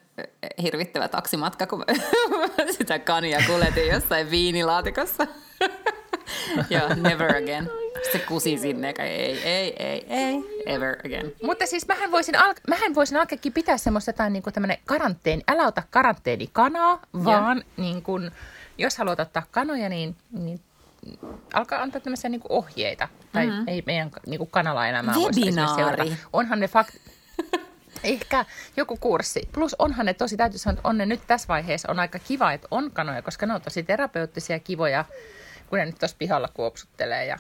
[0.63, 1.85] hirvittävä taksimatka, kun
[2.79, 5.27] sitä kania kuljetin jossain viinilaatikossa.
[6.71, 7.71] Joo, never again.
[8.13, 11.33] Se kusi sinne, ei, ei, ei, ei, ever again.
[11.43, 15.67] Mutta siis mähän voisin, al- mähän voisin alkeakin pitää semmoista jotain niin tämmöinen karanteeni, älä
[15.67, 18.31] ota karanteenikanaa, vaan niin kuin,
[18.79, 20.61] jos haluat ottaa kanoja, niin, niin
[21.53, 23.09] alkaa antaa tämmöisiä niin ohjeita.
[23.33, 23.69] Tai mm-hmm.
[23.69, 26.17] ei meidän niin kanalaelämää Webinaari.
[26.33, 26.99] Onhan ne fakt-
[28.07, 28.45] Ehkä
[28.77, 29.49] joku kurssi.
[29.53, 32.53] Plus onhan ne tosi, täytyy sanoa, että on ne nyt tässä vaiheessa on aika kiva,
[32.53, 35.05] että on kanoja, koska ne on tosi terapeuttisia, kivoja,
[35.69, 37.39] kun ne nyt tuossa pihalla kuopsuttelee ja,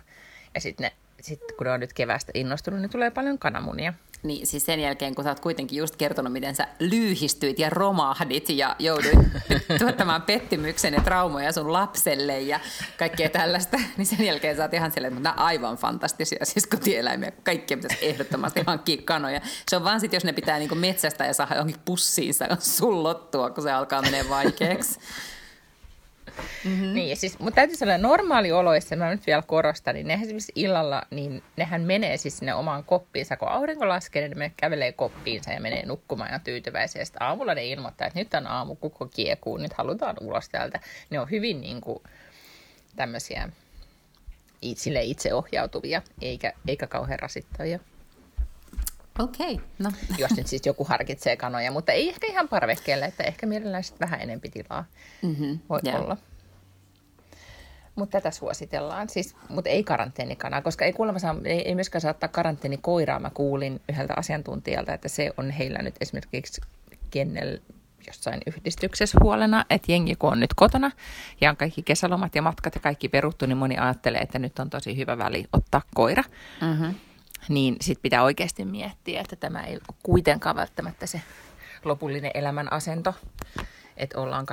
[0.54, 3.92] ja sitten sit, kun ne on nyt kevästä innostunut, niin tulee paljon kananmunia.
[4.26, 8.48] Niin siis sen jälkeen, kun sä oot kuitenkin just kertonut, miten sä lyhistyit ja romahdit
[8.48, 9.18] ja jouduit
[9.78, 12.60] tuottamaan pettymyksen ja traumoja sun lapselle ja
[12.98, 17.32] kaikkea tällaista, niin sen jälkeen sä oot ihan silleen, että nämä aivan fantastisia siis kotieläimiä.
[17.44, 19.40] Kaikkia pitäisi ehdottomasti hankkia kanoja.
[19.68, 23.62] Se on vaan sitten, jos ne pitää niinku metsästä ja saada johonkin pussiinsa sullottua, kun
[23.62, 25.00] se alkaa menee vaikeaksi.
[26.66, 26.94] Mm-hmm.
[26.94, 31.42] Niin, siis, mutta täytyy sanoa, normaalioloissa, mä nyt vielä korostan, niin nehän esimerkiksi illalla, niin
[31.56, 35.86] nehän menee siis sinne omaan koppiinsa, kun aurinko laskee, niin ne kävelee koppiinsa ja menee
[35.86, 37.04] nukkumaan ja tyytyväisiä.
[37.04, 40.80] Sitten aamulla ne ilmoittaa, että nyt on aamu, kukko kiekuu, nyt halutaan ulos täältä.
[41.10, 42.02] Ne on hyvin niin kuin,
[42.96, 43.48] tämmöisiä
[44.76, 47.78] sille itseohjautuvia, eikä, eikä kauhean rasittavia.
[49.18, 49.92] Okei, okay, no.
[50.18, 54.20] Jos nyt siis joku harkitsee kanoja, mutta ei ehkä ihan parvekkeelle, että ehkä mielellään vähän
[54.20, 54.84] enempi tilaa
[55.22, 56.00] mm-hmm, voi yeah.
[56.00, 56.16] olla.
[57.96, 59.08] Mutta tätä suositellaan.
[59.08, 63.20] Siis, mutta ei karanteenikana, koska ei kuulemma saa, ei, ei myöskään saa ottaa karanteenikoiraa.
[63.20, 66.60] Mä kuulin yhdeltä asiantuntijalta, että se on heillä nyt esimerkiksi
[67.10, 67.58] kennel
[68.06, 70.90] jossain yhdistyksessä huolena, että jengi kun on nyt kotona
[71.40, 74.70] ja on kaikki kesälomat ja matkat ja kaikki peruttu, niin moni ajattelee, että nyt on
[74.70, 76.22] tosi hyvä väli ottaa koira.
[76.60, 76.94] Mm-hmm.
[77.48, 81.20] Niin sitten pitää oikeasti miettiä, että tämä ei ole kuitenkaan välttämättä se
[81.84, 83.14] lopullinen elämän asento,
[83.96, 84.46] että ollaan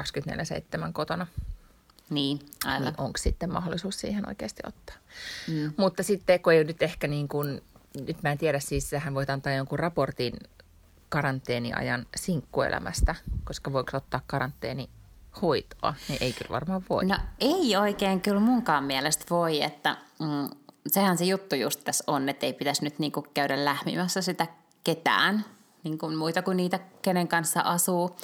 [0.88, 1.28] 24-7 kotona.
[2.14, 2.84] Niin, aivan.
[2.84, 4.96] Niin onko sitten mahdollisuus siihen oikeasti ottaa.
[5.48, 5.74] Mm.
[5.78, 7.62] Mutta sitten kun ei nyt ehkä niin kuin,
[8.06, 10.34] nyt mä en tiedä, siis sehän voit antaa jonkun raportin
[11.10, 14.90] karanteeniajan sinkkuelämästä, koska voiko ottaa karanteeni
[15.42, 17.06] hoitoa, niin ei kyllä varmaan voi.
[17.06, 20.50] No ei oikein kyllä munkaan mielestä voi, että mm,
[20.88, 24.48] sehän se juttu just tässä on, että ei pitäisi nyt niinku käydä lähmimässä sitä
[24.84, 25.46] ketään,
[25.84, 28.16] niin kuin muita kuin niitä, kenen kanssa asuu.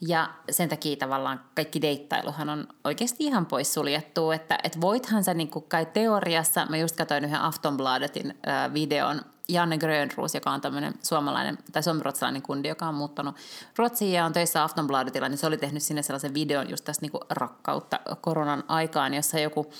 [0.00, 5.34] Ja sen takia tavallaan kaikki deittailuhan on oikeasti ihan pois suljettu, että et voithan sä
[5.34, 10.94] niin kai teoriassa, mä just katsoin yhden Aftonbladetin äh, videon, Janne Grönroos, joka on tämmöinen
[11.02, 13.36] suomalainen tai suomenruotsalainen kundi, joka on muuttanut
[13.76, 17.20] Ruotsiin ja on töissä Aftonbladetilla, niin se oli tehnyt sinne sellaisen videon just tästä niin
[17.30, 19.72] rakkautta koronan aikaan, jossa joku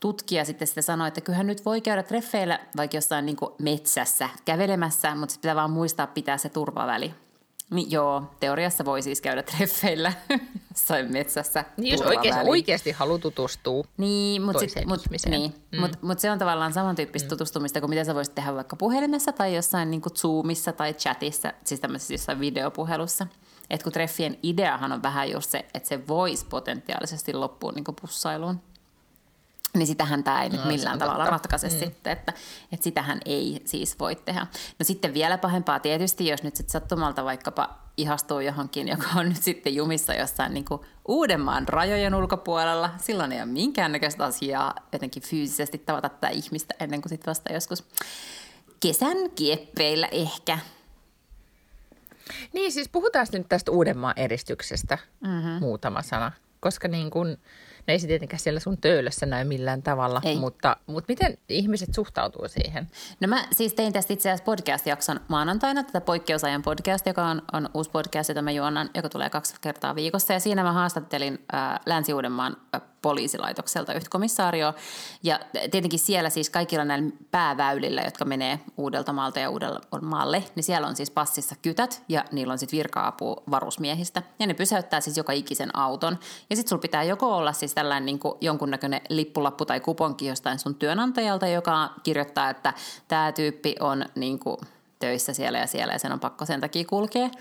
[0.00, 5.14] tutkija sitten sitä sanoi, että kyllähän nyt voi käydä treffeillä vaikka jossain niin metsässä kävelemässä,
[5.14, 7.14] mutta pitää vaan muistaa pitää se turvaväli.
[7.88, 10.12] Joo, teoriassa voi siis käydä treffeillä
[10.70, 11.64] jossain metsässä.
[11.76, 15.80] Niin jos oikeasti, oikeasti halu tutustua niin, mutta sit, mut, niin, mm.
[15.80, 17.28] mut, mut se on tavallaan samantyyppistä mm.
[17.28, 21.52] tutustumista kuin mitä sä voisit tehdä vaikka puhelimessa tai jossain niin kuin Zoomissa tai chatissa,
[21.64, 23.26] siis tämmöisessä jossain videopuhelussa.
[23.70, 28.60] Et kun treffien ideahan on vähän just se, että se voisi potentiaalisesti loppua niin pussailuun
[29.74, 31.30] niin sitähän tämä ei no, nyt millään tavalla totta.
[31.30, 31.78] ratkaise mm.
[31.78, 32.32] sitten, että,
[32.72, 34.46] että sitähän ei siis voi tehdä.
[34.78, 39.42] No sitten vielä pahempaa tietysti, jos nyt sitten sattumalta vaikkapa ihastuu johonkin, joka on nyt
[39.42, 42.90] sitten jumissa jossain niin kuin Uudenmaan rajojen ulkopuolella.
[42.98, 47.84] Silloin ei ole minkäännäköistä asiaa jotenkin fyysisesti tavata tätä ihmistä ennen kuin sitten vasta joskus
[48.80, 50.58] kesän kieppeillä ehkä.
[52.52, 55.50] Niin, siis puhutaan nyt tästä Uudenmaan eristyksestä mm-hmm.
[55.50, 57.36] muutama sana, koska niin kuin–
[57.90, 60.36] ne ei tietenkään siellä sun töölössä näy millään tavalla, ei.
[60.36, 62.88] Mutta, mutta miten ihmiset suhtautuu siihen?
[63.20, 67.68] No mä siis tein tästä itse asiassa podcast-jakson maanantaina, tätä poikkeusajan podcast, joka on, on
[67.74, 70.32] uusi podcast, jota mä juonnan, joka tulee kaksi kertaa viikossa.
[70.32, 74.74] Ja siinä mä haastattelin äh, Länsi-Uudenmaan äh, poliisilaitokselta yhtä komissaario.
[75.22, 79.50] Ja tietenkin siellä siis kaikilla näillä pääväylillä, jotka menee Uudelta maalta ja
[80.02, 84.22] maalle, niin siellä on siis passissa kytät ja niillä on sitten virka-apu varusmiehistä.
[84.38, 86.18] Ja ne pysäyttää siis joka ikisen auton.
[86.50, 90.74] Ja sitten sulla pitää joko olla siis tällainen niin jonkunnäköinen lippulappu tai kuponki jostain sun
[90.74, 92.74] työnantajalta, joka kirjoittaa, että
[93.08, 94.40] tämä tyyppi on niin
[94.98, 97.28] töissä siellä ja siellä ja sen on pakko sen takia kulkea–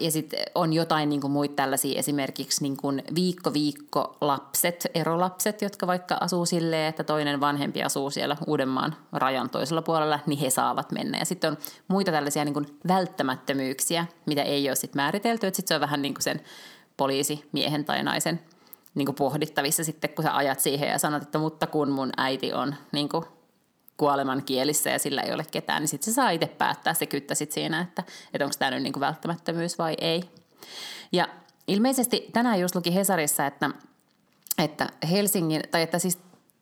[0.00, 6.18] ja sitten on jotain niin muita tällaisia esimerkiksi niin kuin viikko-viikko lapset, erolapset, jotka vaikka
[6.20, 11.18] asuu silleen, että toinen vanhempi asuu siellä Uudenmaan rajan toisella puolella, niin he saavat mennä.
[11.18, 15.74] Ja sitten on muita tällaisia niin kuin välttämättömyyksiä, mitä ei ole sitten määritelty, sitten se
[15.74, 16.40] on vähän niin kuin sen
[16.96, 18.40] poliisimiehen tai naisen
[18.94, 22.52] niin kuin pohdittavissa sitten, kun sä ajat siihen ja sanot, että mutta kun mun äiti
[22.52, 23.24] on niin kuin
[23.96, 27.34] kuoleman kielissä ja sillä ei ole ketään, niin sitten se saa itse päättää, se kyttä
[27.34, 28.02] sit siinä, että,
[28.34, 30.22] että onko tämä nyt niin kuin välttämättömyys vai ei.
[31.12, 31.28] Ja
[31.66, 33.70] ilmeisesti tänään just luki Hesarissa, että,
[34.58, 36.18] että Helsingin, tai että siis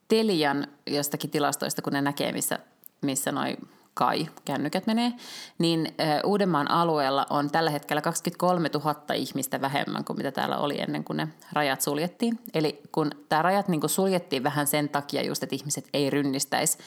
[0.08, 2.58] Telian jostakin tilastoista, kun ne näkee, missä,
[3.00, 3.56] missä noin
[3.94, 5.12] kai kännykät menee,
[5.59, 11.04] niin Uudenmaan alueella on tällä hetkellä 23 000 ihmistä vähemmän kuin mitä täällä oli ennen
[11.04, 12.38] kuin ne rajat suljettiin.
[12.54, 16.78] Eli kun tämä rajat niin suljettiin vähän sen takia just, että ihmiset ei rynnistäisi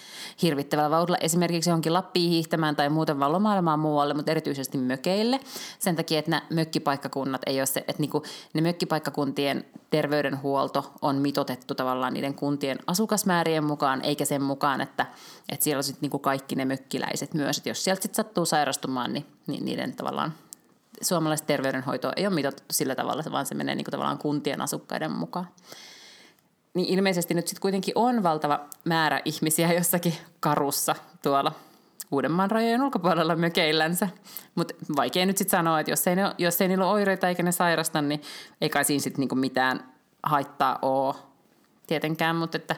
[0.41, 5.39] hirvittävällä vauhdilla esimerkiksi johonkin Lappiin hiihtämään tai muuten vaan lomailemaan muualle, mutta erityisesti mökeille.
[5.79, 8.11] Sen takia, että nämä mökkipaikkakunnat ei ole se, että niin
[8.53, 15.05] ne mökkipaikkakuntien terveydenhuolto on mitotettu tavallaan niiden kuntien asukasmäärien mukaan, eikä sen mukaan, että,
[15.49, 16.65] että siellä on sitten niin kaikki ne
[16.97, 17.57] mökkiläiset myös.
[17.57, 20.33] Että jos sieltä sitten sattuu sairastumaan, niin, niin niiden tavallaan
[21.01, 25.11] suomalaista terveydenhoitoa ei ole mitotettu sillä tavalla, vaan se menee niin kuin tavallaan kuntien asukkaiden
[25.11, 25.47] mukaan.
[26.73, 31.51] Niin ilmeisesti nyt sitten kuitenkin on valtava määrä ihmisiä jossakin karussa tuolla
[32.11, 34.09] Uudenmaan rajojen ulkopuolella mökeillänsä.
[34.55, 37.43] Mutta vaikea nyt sitten sanoa, että jos ei, ne, jos ei niillä ole oireita eikä
[37.43, 38.21] ne sairasta, niin
[38.61, 41.15] ei kai siinä sitten niinku mitään haittaa ole
[41.87, 42.35] tietenkään.
[42.35, 42.75] Mutta että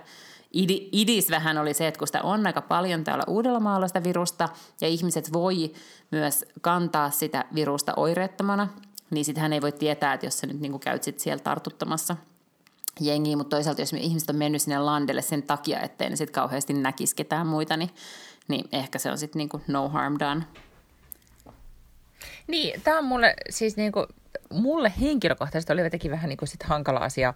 [0.53, 4.49] idis vähän oli se, että kun sitä on aika paljon täällä Uudellamaalla sitä virusta
[4.81, 5.73] ja ihmiset voi
[6.11, 8.67] myös kantaa sitä virusta oireettomana,
[9.09, 12.15] niin sitähän ei voi tietää, että jos sä nyt niinku käyt sit siellä tartuttamassa
[12.99, 16.73] jengiä, mutta toisaalta jos ihmiset on mennyt sinne landelle sen takia, ettei ne sitten kauheasti
[16.73, 17.89] näkisi ketään muita, niin
[18.49, 20.43] niin ehkä se on sitten niinku no harm done.
[22.49, 24.05] Niin, tämä on mulle siis niinku,
[24.49, 27.33] mulle henkilökohtaisesti oli jotenkin vähän niin kuin sit hankala asia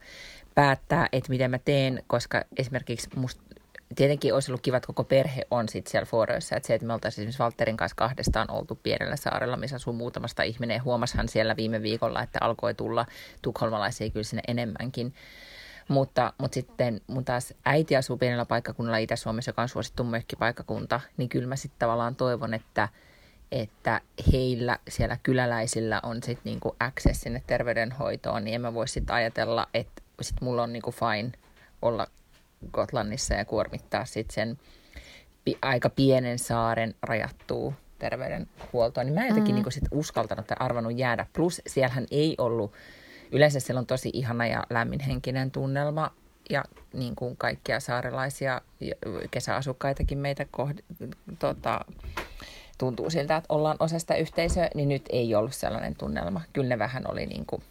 [0.56, 3.42] päättää, että miten mä teen, koska esimerkiksi musta
[3.96, 6.56] tietenkin olisi ollut kiva, että koko perhe on sitten siellä Foroissa.
[6.56, 10.44] Että se, että me oltaisiin esimerkiksi Valterin kanssa kahdestaan oltu pienellä saarella, missä asuu muutamasta
[10.44, 10.84] ihminen.
[10.84, 13.06] Huomashan siellä viime viikolla, että alkoi tulla
[13.42, 15.14] tukholmalaisia kyllä sinne enemmänkin.
[15.88, 21.30] Mutta, mutta sitten mun taas äiti asuu pienellä paikkakunnalla Itä-Suomessa, joka on suosittu mökkipaikkakunta, niin
[21.30, 22.90] kyllä mä sitten tavallaan toivon, että,
[23.54, 29.16] että heillä siellä kyläläisillä on sitten niinku access sinne terveydenhoitoon, niin en mä voi sitten
[29.16, 31.32] ajatella, että sit mulla on niinku fine
[31.82, 32.08] olla
[32.72, 34.60] Gotlannissa ja kuormittaa sitten sen
[35.46, 39.62] pi- aika pienen saaren rajattua terveydenhuoltoa, niin mä en jotenkin mm.
[39.62, 41.26] niin sit uskaltanut tai arvannut jäädä.
[41.34, 42.74] Plus siellähän ei ollut,
[43.32, 46.12] yleensä siellä on tosi ihana ja lämminhenkinen tunnelma
[46.50, 46.64] ja
[46.94, 48.62] niin kuin kaikkia saarelaisia
[49.32, 51.80] kesäasukkaitakin meitä kohd- tota,
[52.78, 56.42] tuntuu siltä, että ollaan osa sitä yhteisöä, niin nyt ei ollut sellainen tunnelma.
[56.54, 57.64] Kyllä ne vähän oli niin kuin,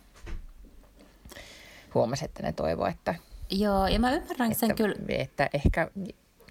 [1.95, 3.15] huomasi, että ne toivo, että
[3.51, 4.95] Joo, ja mä ymmärrän että, sen kyllä.
[5.09, 5.91] Että ehkä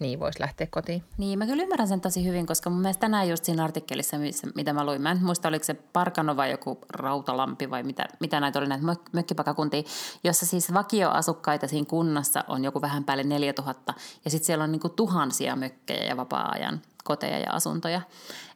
[0.02, 1.04] niin voisi lähteä kotiin.
[1.18, 4.48] Niin, mä kyllä ymmärrän sen tosi hyvin, koska mun mielestä tänään just siinä artikkelissa, missä,
[4.56, 8.40] mitä mä luin, mä en muista oliko se Parkano vai joku Rautalampi vai mitä, mitä
[8.40, 9.84] näitä oli näitä mökkipakakuntia,
[10.24, 13.94] jossa siis vakioasukkaita siinä kunnassa on joku vähän päälle 4000
[14.26, 18.02] ja sitten siellä on niinku tuhansia mökkejä ja vapaa-ajan koteja ja asuntoja.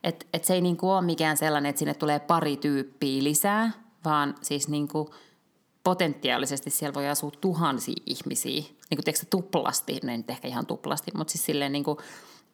[0.03, 3.71] Et, et se ei niinku ole mikään sellainen, että sinne tulee pari tyyppiä lisää,
[4.05, 5.09] vaan siis niinku–
[5.85, 11.11] potentiaalisesti siellä voi asua tuhansia ihmisiä, niin kuin tuplasti, no ei nyt ehkä ihan tuplasti,
[11.15, 11.97] mutta siis silleen niin kuin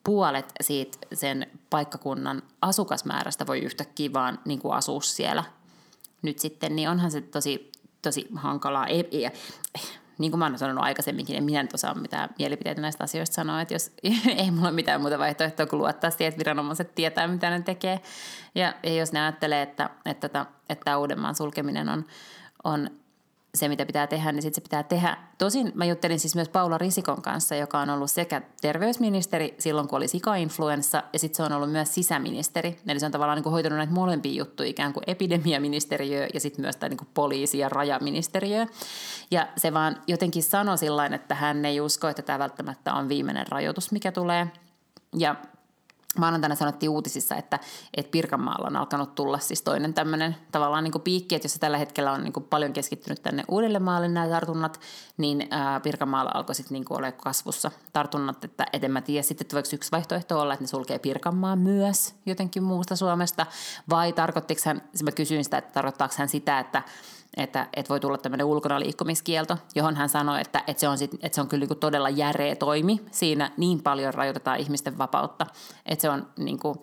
[0.04, 5.44] puolet siitä sen paikkakunnan asukasmäärästä voi yhtäkkiä vaan niin kuin asua siellä
[6.22, 8.86] nyt sitten, niin onhan se tosi, tosi hankalaa.
[8.86, 9.30] Ei, ei,
[10.18, 13.60] niin kuin mä oon sanonut aikaisemminkin, en minä nyt osaa mitään mielipiteitä näistä asioista sanoa,
[13.60, 13.92] että jos
[14.36, 18.00] ei mulla ole mitään muuta vaihtoehtoa kuin luottaa siihen, että viranomaiset tietää, mitä ne tekee.
[18.54, 22.04] Ja, ja jos ne ajattelee, että, että, että, että Uudenmaan sulkeminen on,
[22.64, 22.90] on
[23.54, 25.16] se, mitä pitää tehdä, niin sitten se pitää tehdä.
[25.38, 29.96] Tosin mä juttelin siis myös Paula Risikon kanssa, joka on ollut sekä terveysministeri silloin, kun
[29.96, 32.78] oli sika-influenssa, ja sitten se on ollut myös sisäministeri.
[32.88, 36.62] Eli se on tavallaan niin kuin hoitanut näitä molempia juttuja, ikään kuin epidemiaministeriö ja sitten
[36.62, 38.66] myös tämä niin poliisi- ja rajaministeriö.
[39.30, 43.46] Ja se vaan jotenkin sanoi sillä että hän ei usko, että tämä välttämättä on viimeinen
[43.48, 44.46] rajoitus, mikä tulee.
[45.18, 45.36] Ja
[46.18, 47.58] maanantaina sanottiin uutisissa, että,
[47.96, 51.78] että Pirkanmaalla on alkanut tulla siis toinen tämmöinen tavallaan niin kuin piikki, että jos tällä
[51.78, 54.80] hetkellä on niin kuin paljon keskittynyt tänne Uudellemaalle nämä tartunnat,
[55.16, 59.44] niin ää, Pirkanmaalla alkoi sitten niin olla kasvussa tartunnat, että et en mä tiedä sitten,
[59.44, 63.46] että voiko yksi vaihtoehto olla, että ne sulkee Pirkanmaa myös jotenkin muusta Suomesta,
[63.90, 66.82] vai tarkoittiko hän, mä kysyin sitä, että tarkoittaako hän sitä, että
[67.36, 71.14] että, että voi tulla tämmöinen ulkona liikkumiskielto, johon hän sanoi, että, että, se, on sit,
[71.14, 73.00] että se on kyllä niin todella järeä toimi.
[73.10, 75.46] Siinä niin paljon rajoitetaan ihmisten vapautta,
[75.86, 76.78] että se on niin kuin,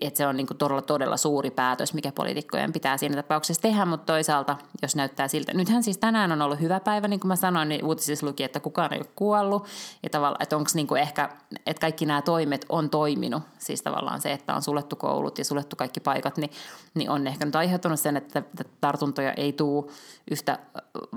[0.00, 3.84] että se on niin kuin todella, todella suuri päätös, mikä poliitikkojen pitää siinä tapauksessa tehdä,
[3.84, 7.36] mutta toisaalta, jos näyttää siltä, nythän siis tänään on ollut hyvä päivä, niin kuin mä
[7.36, 9.66] sanoin, niin uutisissa luki, että kukaan ei ole kuollut,
[10.02, 11.28] ja tavallaan, että onko niin kuin ehkä,
[11.66, 15.76] että kaikki nämä toimet on toiminut, siis tavallaan se, että on suljettu koulut ja suljettu
[15.76, 16.50] kaikki paikat, niin,
[16.94, 18.42] niin on ehkä nyt aiheuttanut sen, että
[18.80, 19.84] tartuntoja ei tule
[20.30, 20.58] yhtä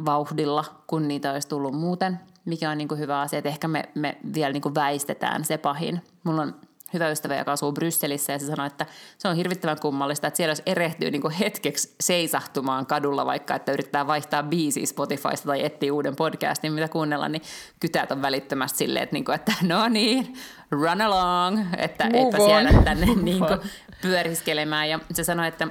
[0.05, 3.89] vauhdilla, kun niitä olisi tullut muuten, mikä on niin kuin hyvä asia, että ehkä me,
[3.95, 6.01] me vielä niin kuin väistetään se pahin.
[6.23, 6.55] Mulla on
[6.99, 8.85] hyvä ystävä, joka asuu Brysselissä ja se sanoi, että
[9.17, 14.07] se on hirvittävän kummallista, että siellä jos erehtyy niin hetkeksi seisahtumaan kadulla vaikka, että yrittää
[14.07, 17.41] vaihtaa biisiä Spotifysta tai etsiä uuden podcastin, mitä kuunnella, niin
[17.79, 20.33] kytät on välittömästi silleen, että, niin kuin, että no niin,
[20.71, 23.59] run along, että Move eipä siellä tänne niin kuin,
[24.01, 24.89] pyöriskelemään.
[24.89, 25.67] Ja se sanoi, että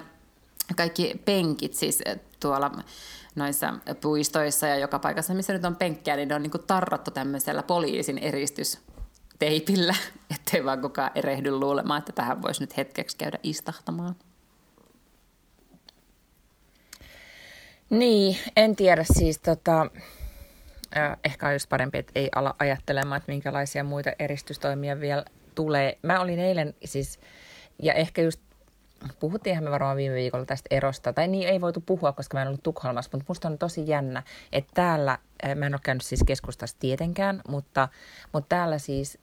[0.77, 2.03] kaikki penkit siis
[2.41, 2.71] tuolla
[3.35, 7.62] noissa puistoissa ja joka paikassa, missä nyt on penkkejä, niin ne on niin tarrattu tämmöisellä
[7.62, 8.79] poliisin eristys
[9.38, 9.94] teipillä,
[10.35, 14.16] ettei vaan kukaan erehdy luulemaan, että tähän voisi nyt hetkeksi käydä istahtamaan.
[17.90, 19.90] Niin, en tiedä siis tota,
[21.25, 25.99] ehkä olisi parempi, että ei ala ajattelemaan, että minkälaisia muita eristystoimia vielä tulee.
[26.03, 27.20] Mä olin eilen siis,
[27.83, 28.40] ja ehkä just
[29.20, 32.49] puhuttiinhan me varmaan viime viikolla tästä erosta, tai niin ei voitu puhua, koska mä en
[32.49, 34.22] ollut Tukholmassa, mutta musta on tosi jännä,
[34.53, 35.18] että täällä,
[35.55, 37.88] mä en ole käynyt siis keskustassa tietenkään, mutta,
[38.33, 39.18] mutta täällä siis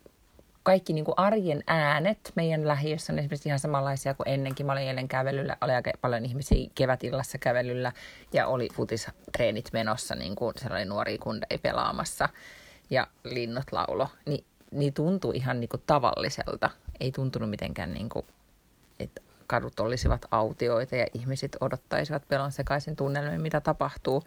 [0.63, 4.65] kaikki niin kuin arjen äänet meidän lähiössä on esimerkiksi ihan samanlaisia kuin ennenkin.
[4.65, 7.92] Mä olin eilen kävelyllä, oli aika paljon ihmisiä kevätillassa kävelyllä
[8.33, 12.29] ja oli futistreenit menossa, niin kuin sellainen nuori kundeja pelaamassa
[12.90, 14.08] ja linnut laulo.
[14.25, 16.69] Ni, niin tuntuu ihan niin kuin tavalliselta.
[17.00, 18.25] Ei tuntunut mitenkään, niin kuin,
[19.00, 24.23] että kadut olisivat autioita ja ihmiset odottaisivat pelon sekaisin tunnelmia, mitä tapahtuu.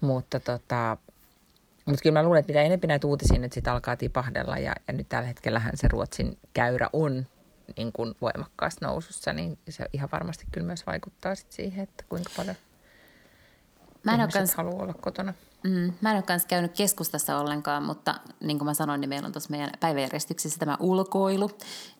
[0.00, 0.96] Mutta tota,
[1.84, 4.94] mutta kyllä mä luulen, että mitä enemmän näitä uutisia nyt sitten alkaa tipahdella ja, ja
[4.94, 7.26] nyt tällä hetkellähän se Ruotsin käyrä on
[7.76, 12.30] niin kuin voimakkaassa nousussa, niin se ihan varmasti kyllä myös vaikuttaa sit siihen, että kuinka
[12.36, 12.56] paljon
[14.04, 14.54] Mä en kans...
[14.54, 15.34] haluaa olla kotona.
[15.64, 19.26] Mm, mä en ole kanssa käynyt keskustassa ollenkaan, mutta niin kuin mä sanoin, niin meillä
[19.26, 21.50] on tuossa meidän päiväjärjestyksessä tämä ulkoilu.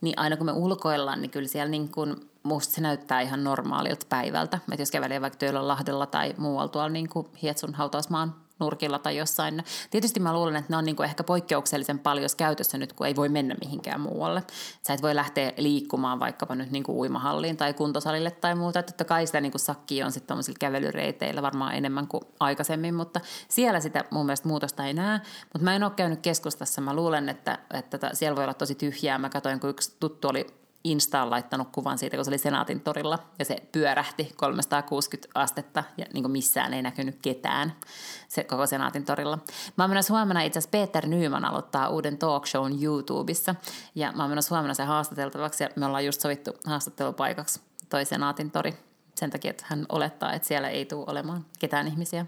[0.00, 4.06] Niin aina kun me ulkoillaan, niin kyllä siellä niin kuin, musta se näyttää ihan normaalilta
[4.08, 4.58] päivältä.
[4.72, 9.16] Että jos kävelee vaikka työllä Lahdella tai muualla tuolla niin kuin Hietsun hautausmaan nurkilla tai
[9.16, 9.64] jossain.
[9.90, 13.16] Tietysti mä luulen, että ne on niin kuin ehkä poikkeuksellisen paljon käytössä nyt, kun ei
[13.16, 14.42] voi mennä mihinkään muualle.
[14.82, 18.82] Sä et voi lähteä liikkumaan vaikkapa nyt niin kuin uimahalliin tai kuntosalille tai muuta.
[18.82, 23.80] Totta kai sitä niin kuin sakkia on sitten kävelyreiteillä varmaan enemmän kuin aikaisemmin, mutta siellä
[23.80, 25.20] sitä mun mielestä muutosta ei näe.
[25.42, 26.80] Mutta mä en ole käynyt keskustassa.
[26.80, 29.18] Mä luulen, että, että tota, siellä voi olla tosi tyhjää.
[29.18, 33.18] Mä katsoin, kun yksi tuttu oli Instaan laittanut kuvan siitä, kun se oli Senaatin torilla
[33.38, 37.72] ja se pyörähti 360 astetta ja niin kuin missään ei näkynyt ketään
[38.28, 39.38] se koko Senaatin torilla.
[39.76, 43.54] Mä oon menossa huomenna itse asiassa Peter Nyman aloittaa uuden talk shown YouTubessa
[43.94, 48.50] ja mä oon menossa huomenna sen haastateltavaksi ja me ollaan just sovittu haastattelupaikaksi toi Senaatin
[48.50, 48.74] tori
[49.14, 52.26] sen takia, että hän olettaa, että siellä ei tule olemaan ketään ihmisiä.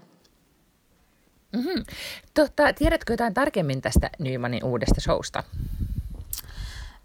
[1.53, 1.83] Mm-hmm.
[2.33, 5.43] Totta, tiedätkö jotain tarkemmin tästä Nymanin uudesta showsta?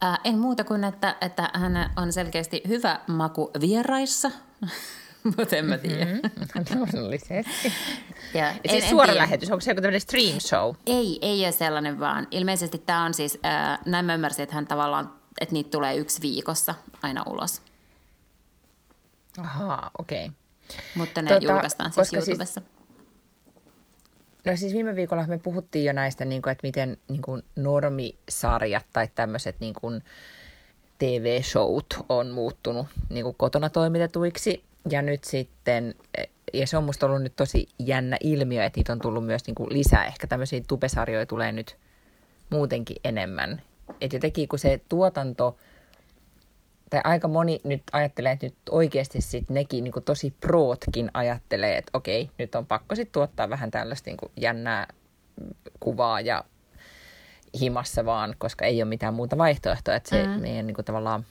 [0.01, 4.31] Ää, en muuta kuin, että, että hän on selkeästi hyvä maku vieraissa,
[5.37, 6.05] mutta en mä tiedä.
[6.05, 6.65] Mm-hmm.
[6.79, 7.73] Luonnollisesti.
[8.35, 10.75] ja, ja en, siis suora en lähetys, onko se joku tämmöinen stream show?
[10.87, 12.27] Ei, ei ole sellainen vaan.
[12.31, 16.23] Ilmeisesti tämä on siis, äh, näin mä ymmärsin, että hän tavallaan, että niitä tulee yksi
[16.23, 17.63] viikossa aina ulos.
[19.39, 20.27] Ahaa, okei.
[20.27, 20.37] Okay.
[20.95, 22.61] Mutta ne tota, julkaistaan siis, siis YouTubessa.
[22.61, 22.78] Siis,
[24.45, 28.87] No siis viime viikolla me puhuttiin jo näistä, niin kuin, että miten niin kuin normisarjat
[28.93, 30.03] tai tämmöiset niin kuin
[30.99, 34.65] TV-showt on muuttunut niin kuin kotona toimitetuiksi.
[34.91, 35.95] Ja nyt sitten,
[36.53, 39.55] ja se on musta ollut nyt tosi jännä ilmiö, että niitä on tullut myös niin
[39.55, 40.07] kuin lisää.
[40.07, 41.77] Ehkä tämmöisiä tubesarjoja tulee nyt
[42.51, 43.63] muutenkin enemmän.
[44.01, 45.57] Että jotenkin kun se tuotanto–
[46.91, 51.91] tai aika moni nyt ajattelee, että nyt oikeasti sit nekin niin tosi prootkin ajattelee, että
[51.95, 54.87] okei, nyt on pakko sitten tuottaa vähän tällaista niin jännää
[55.81, 56.45] kuvaa ja
[57.61, 60.31] himassa vaan, koska ei ole mitään muuta vaihtoehtoa, että se mm.
[60.31, 61.25] meidän niin kuin, tavallaan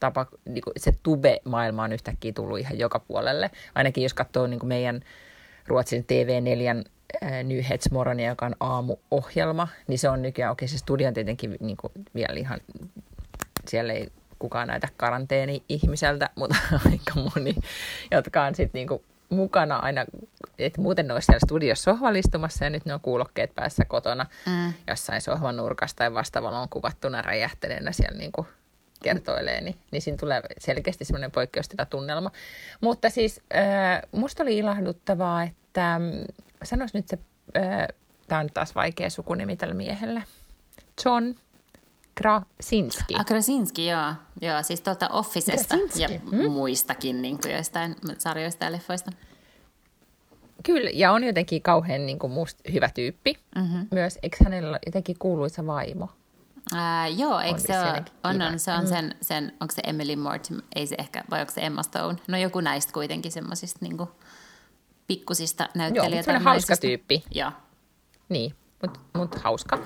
[0.00, 3.50] tapa, niin kuin, se tube-maailma on yhtäkkiä tullut ihan joka puolelle.
[3.74, 5.00] Ainakin jos katsoo niin kuin meidän
[5.66, 6.84] Ruotsin TV4
[7.24, 11.76] äh, Nyhetsmoronia, joka on aamuohjelma, niin se on nykyään, okei se studio on tietenkin niin
[11.76, 12.60] kuin, vielä ihan
[13.68, 16.56] siellä ei kukaan näitä karanteeni-ihmiseltä, mutta
[16.90, 17.56] aika moni,
[18.10, 20.04] jotka on sitten niinku mukana aina,
[20.58, 24.72] että muuten ne olisi siellä studiossa sohvalistumassa ja nyt ne on kuulokkeet päässä kotona mm.
[24.86, 28.46] jossain sohvan nurkassa tai vastavalon kuvattuna räjähteleenä siellä niinku
[29.02, 32.30] kertoilee, niin, niin siinä tulee selkeästi semmoinen poikkeustilatunnelma.
[32.80, 36.00] Mutta siis äh, musta oli ilahduttavaa, että äh,
[36.62, 37.18] sanois nyt se,
[37.56, 37.88] äh,
[38.28, 40.22] tämä on taas vaikea sukunimi tällä miehellä,
[41.04, 41.34] John
[42.18, 43.14] Krasinski.
[43.14, 44.12] Ah, Krasinski, joo.
[44.40, 46.02] joo siis tuolta Officesta Krasinski.
[46.02, 46.50] ja mm.
[46.50, 49.10] muistakin niin kuin joistain sarjoista ja leffoista.
[50.62, 53.38] Kyllä, ja on jotenkin kauhean niin kuin musta hyvä tyyppi.
[53.56, 53.86] Mm-hmm.
[53.90, 56.08] Myös, eikö hänellä jotenkin kuuluisa vaimo?
[56.74, 58.86] Ää, joo, eikö on se, ole, on, on, se on mm.
[58.86, 62.18] sen, sen, onko se Emily Mortimer, ei se ehkä, vai onko se Emma Stone?
[62.28, 63.96] No joku näistä kuitenkin semmoisista niin
[65.06, 66.32] pikkusista näyttelijöitä.
[66.32, 67.24] Joo, hauska tyyppi.
[67.30, 67.52] Joo.
[68.28, 69.78] Niin, mutta mut hauska.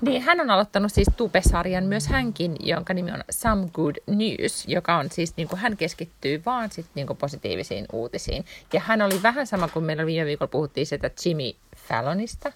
[0.00, 4.96] Niin, hän on aloittanut siis Tube-sarjan myös hänkin, jonka nimi on Some Good News, joka
[4.96, 8.44] on siis, niin kuin hän keskittyy vaan sit, niin kuin positiivisiin uutisiin.
[8.72, 12.52] Ja hän oli vähän sama kuin meillä viime viikolla puhuttiin sitä Jimmy Fallonista,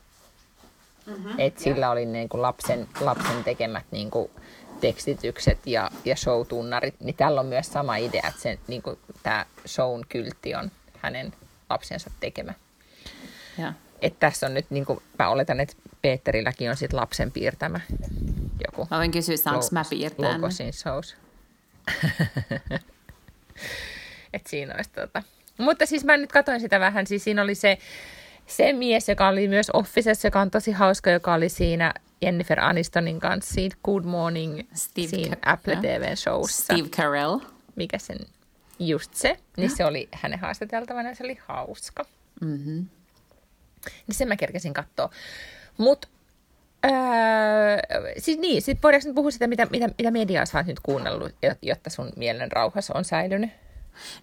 [1.07, 4.31] mm-hmm, että sillä oli niin kuin lapsen, lapsen tekemät niin kuin
[4.81, 10.05] tekstitykset ja, ja show-tunnarit, niin tällä on myös sama idea, että niin kuin, tämä shown
[10.09, 11.33] kyltti on hänen
[11.71, 12.55] lapsensa tekemä.
[13.59, 13.73] Ja.
[14.03, 17.81] Että tässä on nyt, niin kuin, mä oletan, että Peterilläkin on sitten lapsen piirtämä
[18.67, 18.89] joku.
[18.91, 20.39] Mä voin kysyä, saanko mä piirtää
[20.73, 21.17] shows.
[24.33, 25.23] Et siinä olisi tota.
[25.59, 27.79] Mutta siis mä nyt katsoin sitä vähän, siis siinä oli se,
[28.47, 33.21] se mies, joka oli myös Officessa, joka on tosi hauska, joka oli siinä Jennifer Anistonin
[33.21, 36.63] kanssa siinä Good Morning Steve siinä Car- Apple TV showssa.
[36.63, 37.39] Steve Carell.
[37.77, 38.19] Mikä sen,
[38.79, 42.05] just se, niin se oli hänen haastateltavana ja se oli hauska.
[42.41, 42.87] Mm-hmm.
[44.07, 45.11] Niin sen mä kerkesin katsoa.
[45.79, 46.09] Mutta
[46.85, 46.93] Öö,
[48.19, 51.33] siis niin, sit voidaanko nyt puhua sitä, mitä, mitä, mitä mediaa sä oot nyt kuunnellut,
[51.63, 53.51] jotta sun mielen rauhassa on säilynyt?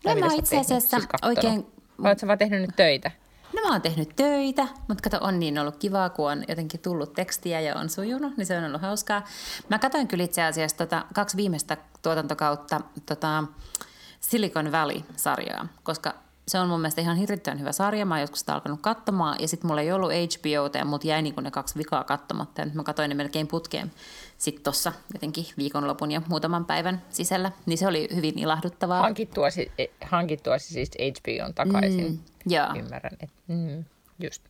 [0.05, 1.67] No mä itse asiassa siis oikein...
[2.03, 3.11] Oletko vaan tehnyt nyt töitä?
[3.53, 7.13] No mä oon tehnyt töitä, mutta kato, on niin ollut kivaa, kun on jotenkin tullut
[7.13, 9.25] tekstiä ja on sujunut, niin se on ollut hauskaa.
[9.69, 13.43] Mä katsoin kyllä itse asiassa tota, kaksi viimeistä tuotantokautta tota,
[14.19, 16.15] Silicon Valley-sarjaa, koska
[16.49, 18.05] se on mun mielestä ihan hirvittävän hyvä sarja.
[18.05, 21.21] Mä oon joskus sitä alkanut katsomaan ja sitten mulla ei ollut HBOta ja mut jäi
[21.21, 22.61] niinku ne kaksi vikaa katsomatta.
[22.61, 23.91] Ja nyt mä katsoin ne melkein putkeen
[24.37, 27.51] sitten tuossa jotenkin viikonlopun ja muutaman päivän sisällä.
[27.65, 29.01] Niin se oli hyvin ilahduttavaa.
[29.01, 29.47] Hankittua,
[30.05, 32.11] hankittua siis HBOn takaisin.
[32.11, 32.67] Mm, joo.
[32.75, 33.17] Ymmärrän.
[33.19, 33.85] Et, mm,
[34.23, 34.43] just.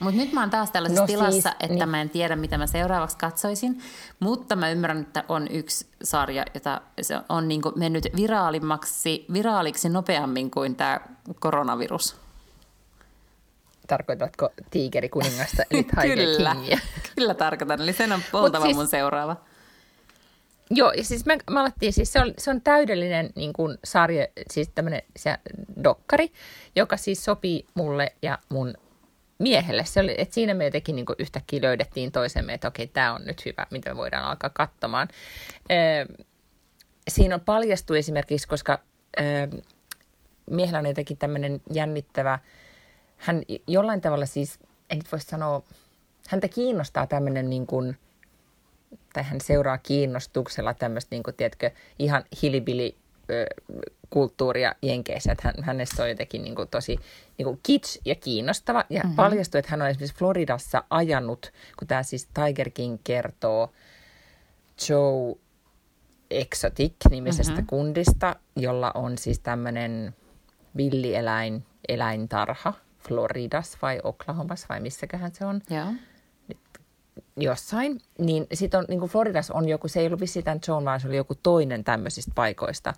[0.00, 1.88] Mutta nyt mä oon taas tällaisessa no tilassa, siis, että niin.
[1.88, 3.82] mä en tiedä, mitä mä seuraavaksi katsoisin.
[4.20, 10.50] Mutta mä ymmärrän, että on yksi sarja, jota se on niin mennyt viraalimmaksi, viraaliksi nopeammin
[10.50, 11.00] kuin tämä
[11.40, 12.16] koronavirus.
[13.86, 16.56] Tarkoitatko tiikerikuningasta, eli Tiger kyllä?
[17.16, 19.36] Kyllä tarkoitan, eli sen on oltava siis, mun seuraava.
[20.70, 24.26] Joo, ja siis me, me alettiin, siis se on, se on täydellinen niin kuin sarja,
[24.50, 25.38] siis tämmöinen se
[25.84, 26.32] dokkari,
[26.76, 28.74] joka siis sopii mulle ja mun
[29.38, 29.84] miehelle.
[29.84, 33.44] Se oli, että siinä me jotenkin niin yhtäkkiä löydettiin toisemme, että okei, tämä on nyt
[33.44, 35.08] hyvä, mitä me voidaan alkaa katsomaan.
[35.68, 36.06] Ee,
[37.08, 38.78] siinä on paljastu esimerkiksi, koska
[39.16, 39.48] ee,
[40.50, 42.38] miehellä on jotenkin tämmöinen jännittävä,
[43.16, 44.58] hän jollain tavalla siis,
[44.90, 45.62] en nyt voi sanoa,
[46.28, 47.98] häntä kiinnostaa tämmöinen niin kuin,
[49.12, 52.96] tai hän seuraa kiinnostuksella tämmöistä, niin kuin, tiedätkö, ihan hilibili
[54.10, 56.98] kulttuuria Jenkeissä, että hän, hänestä on jotenkin niin kuin tosi
[57.38, 58.84] niin kuin kitsch ja kiinnostava.
[58.90, 59.16] Ja mm-hmm.
[59.16, 63.72] paljastui, että hän on esimerkiksi Floridassa ajanut, kun tämä siis Tiger King kertoo
[64.88, 65.36] Joe
[66.30, 67.66] Exotic-nimisestä mm-hmm.
[67.66, 70.14] kundista, jolla on siis tämmöinen
[70.76, 72.72] villieläin, eläintarha
[73.08, 75.60] Floridas vai Oklahomas vai missäköhän se on.
[75.70, 75.86] Joo.
[77.36, 78.00] Jossain.
[78.18, 81.00] Niin sitten on, niin kuin Floridas on joku, se ei ollut vissiin tämän Joan, vaan
[81.00, 82.94] se oli joku toinen tämmöisistä paikoista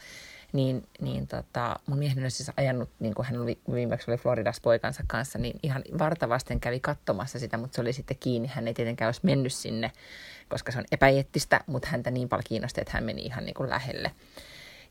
[0.53, 4.63] niin, niin tota, mun mieheni on siis ajanut, niin kuin hän oli, viimeksi oli Floridassa
[4.63, 8.49] poikansa kanssa, niin ihan vartavasten kävi katsomassa sitä, mutta se oli sitten kiinni.
[8.49, 9.93] Hän ei tietenkään olisi mennyt sinne,
[10.49, 13.71] koska se on epäeettistä, mutta häntä niin paljon kiinnosti, että hän meni ihan niin kuin
[13.71, 14.11] lähelle.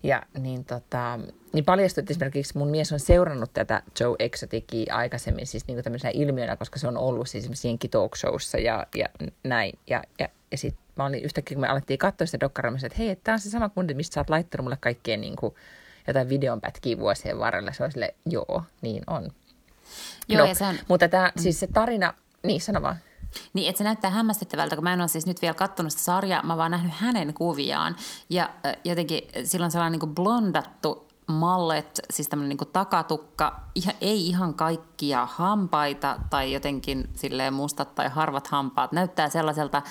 [0.05, 1.19] Ja niin, tota,
[1.53, 5.83] niin paljastui, että esimerkiksi mun mies on seurannut tätä Joe Exoticia aikaisemmin siis niin kuin
[5.83, 9.05] tämmöisenä ilmiönä, koska se on ollut siis esimerkiksi Jenki Talk Showssa ja, ja
[9.43, 9.79] näin.
[9.87, 13.15] Ja, ja, ja sitten mä olin yhtäkkiä, kun me alettiin katsoa sitä dokkaria, että hei,
[13.15, 15.55] tämä on se sama kundi, mistä sä oot laittanut mulle kaikkien niin kuin,
[16.07, 17.71] jotain videonpätkiä vuosien varrella.
[17.71, 19.31] Se on sille, joo, niin on.
[20.27, 20.75] Joo, no, ja se on...
[20.87, 21.41] Mutta tämä, mm.
[21.41, 22.97] siis se tarina, niin sano vaan.
[23.53, 26.43] Niin, että se näyttää hämmästyttävältä, kun mä en ole siis nyt vielä katsonut sitä sarjaa,
[26.43, 27.95] mä vaan nähnyt hänen kuviaan.
[28.29, 28.49] Ja
[28.83, 33.59] jotenkin silloin sellainen niin blondattu mallet, siis tämmöinen niin takatukka,
[34.01, 38.91] ei ihan kaikkia hampaita tai jotenkin silleen mustat tai harvat hampaat.
[38.91, 39.82] Näyttää sellaiselta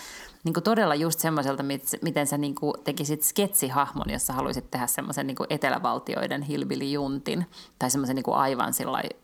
[0.45, 1.63] niin todella just semmoiselta,
[2.03, 2.55] miten sä niin
[2.85, 7.47] tekisit sketsihahmon, jossa haluaisit tehdä semmoisen niin etelävaltioiden hilbilijuntin
[7.79, 8.73] tai semmoisen niin aivan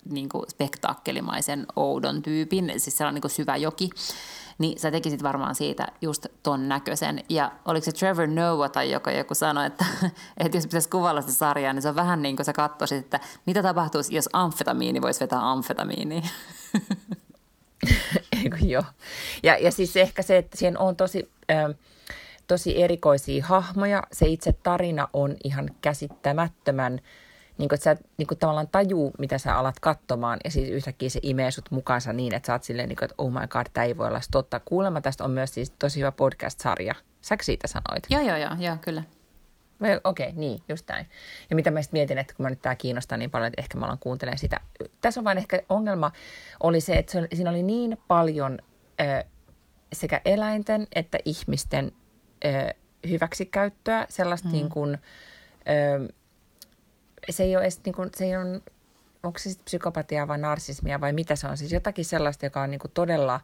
[0.04, 3.90] niin kuin spektaakkelimaisen oudon tyypin, siis sellainen niin syvä joki
[4.60, 7.24] niin sä tekisit varmaan siitä just ton näköisen.
[7.28, 9.84] Ja oliko se Trevor Noah tai joka joku sanoi, että,
[10.44, 13.20] että jos pitäisi kuvailla sitä sarjaa, niin se on vähän niin kuin sä katsoisit, että
[13.46, 16.22] mitä tapahtuisi, jos amfetamiini voisi vetää amfetamiiniä.
[18.42, 18.82] Eikö joo.
[19.42, 21.74] Ja, ja siis ehkä se, että siihen on tosi, äh,
[22.46, 24.02] tosi erikoisia hahmoja.
[24.12, 27.00] Se itse tarina on ihan käsittämättömän,
[27.60, 31.08] niin kuin, että sä niin kuin tavallaan tajuu, mitä sä alat katsomaan, ja siis yhtäkkiä
[31.08, 33.66] se imee sut mukaansa niin, että sä oot silleen, niin kuin, että oh my god,
[33.72, 34.60] tämä ei voi olla totta.
[34.60, 36.94] Kuulemma tästä on myös siis tosi hyvä podcast-sarja.
[37.20, 38.06] Säkö siitä sanoit?
[38.10, 39.02] Joo, joo, joo, joo kyllä.
[40.04, 41.06] Okei, okay, niin, just näin.
[41.50, 43.78] Ja mitä mä sitten mietin, että kun mä nyt tämä kiinnostaa niin paljon, että ehkä
[43.78, 44.60] mä alan kuuntelemaan sitä.
[45.00, 46.12] Tässä on vain ehkä ongelma
[46.60, 48.58] oli se, että se, siinä oli niin paljon
[49.00, 49.24] ö,
[49.92, 51.92] sekä eläinten että ihmisten
[52.44, 52.74] ö,
[53.08, 54.52] hyväksikäyttöä, sellaista mm.
[54.52, 54.98] niin kuin,
[55.68, 56.12] ö,
[57.32, 58.60] se ei ole edes niin kuin, se ei ole,
[59.22, 61.56] onko se sitten psykopatiaa vai narsismia vai mitä se on.
[61.56, 63.40] Siis jotakin sellaista, joka on niin kuin todella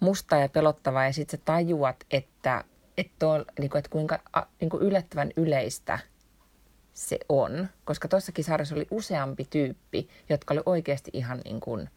[0.00, 2.64] musta ja pelottavaa ja sitten sä tajuat, että
[2.96, 4.18] että, on, niin kuin, että kuinka
[4.60, 5.98] niin kuin yllättävän yleistä
[6.92, 11.90] se on, koska tuossakin sarjassa oli useampi tyyppi, jotka oli oikeasti ihan niin kuin,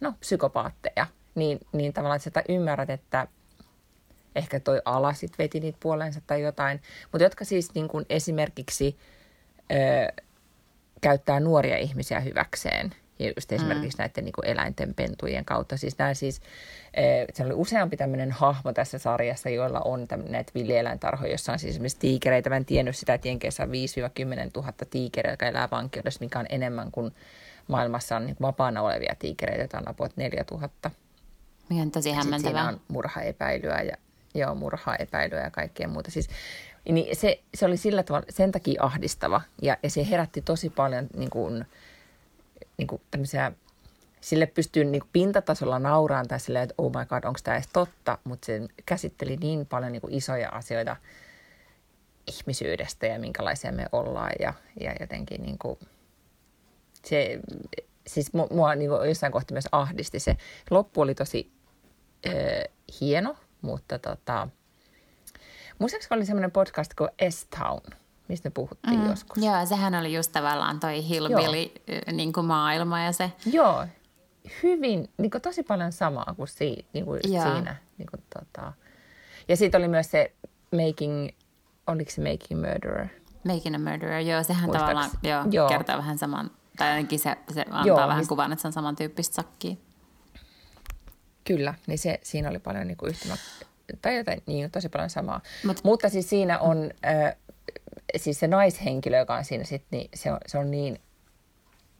[0.00, 1.06] no, psykopaatteja.
[1.34, 3.28] Niin, niin tavallaan, että sä ymmärrät, että
[4.36, 6.82] ehkä toi ala sit veti niitä puoleensa tai jotain,
[7.12, 8.96] mutta jotka siis niin kuin esimerkiksi
[9.72, 10.22] ö,
[11.00, 14.02] käyttää nuoria ihmisiä hyväkseen– ja just esimerkiksi mm.
[14.02, 15.76] näiden niin kuin eläinten pentujen kautta.
[15.76, 16.40] Siis nämä siis,
[16.94, 21.70] eh, se oli useampi tämmöinen hahmo tässä sarjassa, joilla on näitä villieläintarhoja, jossa on siis
[21.70, 22.50] esimerkiksi tiikereitä.
[22.50, 23.72] Mä en tiennyt sitä, että Jenkeissä on 5-10
[24.56, 27.14] 000 tiikereitä, jotka elää vankeudessa, mikä on enemmän kuin
[27.68, 30.68] maailmassa on niin vapaana olevia tiikereitä, joita on about 4 000.
[31.68, 32.62] Mikä on tosi hämmentävää.
[32.62, 33.96] Siinä on murhaepäilyä ja,
[34.34, 36.10] joo, murhaepäilyä ja kaikkea muuta.
[36.10, 36.28] Siis,
[36.92, 41.06] niin se, se oli sillä tavalla sen takia ahdistava ja, ja se herätti tosi paljon
[41.16, 41.64] niin kuin,
[42.76, 43.52] niin kuin tämmöisiä,
[44.20, 47.68] sille pystyy niin kuin pintatasolla nauraan tai silleen, että oh my god, onko tämä edes
[47.72, 50.96] totta, mutta se käsitteli niin paljon niin kuin isoja asioita
[52.26, 55.78] ihmisyydestä ja minkälaisia me ollaan ja, ja jotenkin niin kuin,
[57.04, 57.40] se,
[58.06, 60.36] siis mua niin kuin jossain kohti myös ahdisti se.
[60.70, 61.50] Loppu oli tosi
[62.26, 62.34] äh,
[63.00, 64.48] hieno, mutta tota,
[65.78, 67.80] muistaakseni oli semmoinen podcast kuin S-Town,
[68.28, 69.10] mistä me puhuttiin mm.
[69.10, 69.42] joskus.
[69.42, 71.72] Joo, sehän oli just tavallaan toi hillbilly
[72.12, 73.32] niin kuin maailma ja se.
[73.46, 73.86] Joo,
[74.62, 77.76] hyvin, niin kuin tosi paljon samaa kuin, si, niin kuin siinä.
[77.98, 78.72] Niin kuin, tota.
[79.48, 80.32] Ja sitten oli myös se
[80.72, 81.28] Making,
[81.86, 83.08] oliko se Making Murderer?
[83.44, 85.68] Making a Murderer, joo, sehän tavallaan joo, joo.
[85.68, 88.72] kertoo vähän saman, tai ainakin se, se antaa joo, vähän niin, kuvan, että se on
[88.72, 89.76] samantyyppistä sakkia.
[91.44, 93.36] Kyllä, niin se, siinä oli paljon niin kuin yhtymä,
[94.02, 95.40] tai jotain, niin tosi paljon samaa.
[95.66, 97.36] Mut, Mutta siis siinä on, äh,
[98.16, 101.00] siis se naishenkilö, joka on siinä sit, niin se on, se on niin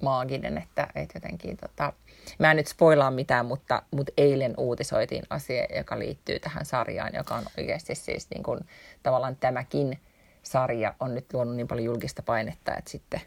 [0.03, 1.93] maaginen, että, että jotenkin tota,
[2.39, 7.34] mä en nyt spoilaa mitään, mutta, mutta eilen uutisoitiin asia, joka liittyy tähän sarjaan, joka
[7.34, 8.61] on oikeasti siis niin kuin,
[9.03, 10.01] tavallaan tämäkin
[10.43, 13.20] sarja on nyt luonut niin paljon julkista painetta, että sitten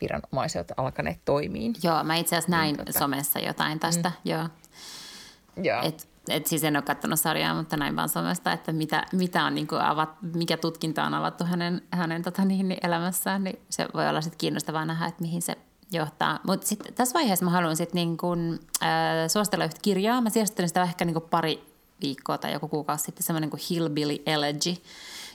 [0.00, 1.74] viranomaiset alkaneet toimiin.
[1.82, 2.98] Joo, mä itse asiassa näin niin, tota...
[2.98, 4.30] somessa jotain tästä, mm.
[4.30, 4.48] joo.
[5.56, 5.82] joo.
[5.82, 9.54] Et, et siis en ole katsonut sarjaa, mutta näin vaan somesta, että mitä, mitä on,
[9.54, 13.88] niin kuin avat, mikä tutkinta on avattu hänen, hänen tota, niin, niin elämässään, niin se
[13.94, 15.56] voi olla sitten kiinnostavaa nähdä, että mihin se
[15.92, 16.40] johtaa.
[16.46, 18.88] Mutta sitten tässä vaiheessa mä haluan sitten niin kun, äh,
[19.28, 20.20] suositella yhtä kirjaa.
[20.20, 21.68] Mä sijoittelin sitä ehkä niin pari
[22.00, 24.74] viikkoa tai joku kuukausi sitten, semmoinen kuin Hillbilly Elegy,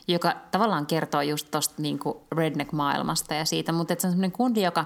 [0.07, 1.99] joka tavallaan kertoo just tuosta niin
[2.31, 4.85] redneck-maailmasta ja siitä, mutta se on semmoinen kundi, joka,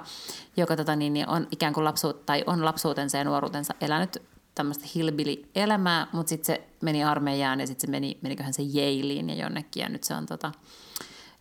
[0.57, 4.21] joka tota niin, niin on ikään kuin lapsuut, tai on lapsuutensa ja nuoruutensa elänyt
[4.57, 9.35] tämmöistä hillbilly-elämää, mutta sitten se meni armeijaan ja sitten se meni, meniköhän se Yalein ja
[9.35, 10.51] jonnekin ja nyt se on tota,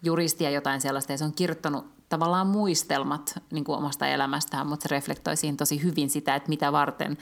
[0.02, 4.88] juristi ja jotain sellaista ja se on kirjoittanut tavallaan muistelmat niin kuin omasta elämästään, mutta
[4.88, 7.18] se reflektoi siihen tosi hyvin sitä, että mitä varten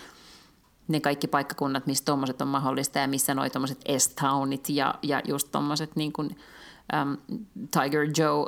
[0.88, 5.53] ne kaikki paikkakunnat, missä tuommoiset on mahdollista ja missä noi tuommoiset S-townit ja, ja just
[5.53, 6.36] tuommoiset niin kuin,
[7.70, 8.47] Tiger Joe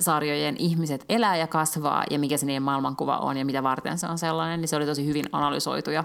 [0.00, 4.06] sarjojen ihmiset elää ja kasvaa ja mikä se niiden maailmankuva on ja mitä varten se
[4.06, 6.04] on sellainen, niin se oli tosi hyvin analysoitu ja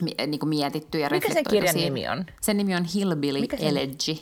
[0.00, 1.94] niin kuin mietitty ja Mikä sen kirjan siihen.
[1.94, 2.26] nimi on?
[2.40, 4.18] Sen nimi on Hillbilly Mikä Elegy.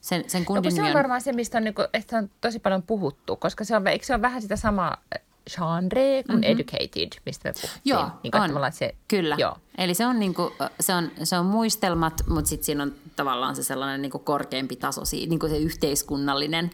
[0.00, 2.58] Sen, sen no, se on on varmaan se, mistä on, niin kuin, että on tosi
[2.58, 4.96] paljon puhuttu, koska se on, eikö se ole vähän sitä samaa
[5.50, 6.52] genre kuin mm-hmm.
[6.52, 7.80] educated, mistä me puhuttiin.
[7.84, 8.72] Joo, niin kuin, on.
[8.72, 9.36] Se, Kyllä.
[9.38, 9.56] Joo.
[9.78, 13.56] Eli se on, niin kuin, se, on, se on muistelmat, mutta sitten siinä on tavallaan
[13.56, 16.70] se sellainen niin kuin korkeampi taso, niin kuin se yhteiskunnallinen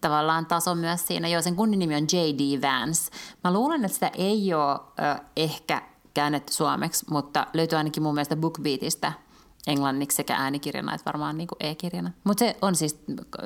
[0.00, 1.28] tavallaan taso myös siinä.
[1.28, 2.62] Joo, sen kunnin nimi on J.D.
[2.62, 3.10] Vance.
[3.44, 5.82] Mä luulen, että sitä ei ole äh, ehkä
[6.16, 9.12] käännetty suomeksi, mutta löytyy ainakin mun mielestä BookBeatista–
[9.66, 12.10] englanniksi sekä äänikirjana että varmaan niin kuin e-kirjana.
[12.24, 13.00] Mutta se on siis,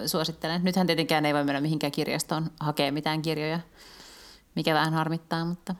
[0.07, 0.65] suosittelen.
[0.65, 3.61] Nythän tietenkään ei voi mennä mihinkään kirjastoon hakea mitään kirjoja,
[4.55, 5.75] mikä vähän harmittaa, mutta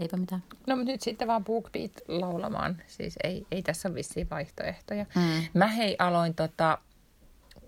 [0.00, 0.42] eipä mitään.
[0.66, 2.82] No mutta nyt sitten vaan BookBeat laulamaan.
[2.86, 5.06] Siis ei, ei tässä ole vissiin vaihtoehtoja.
[5.14, 5.44] Mm.
[5.54, 6.78] Mä hei aloin tota,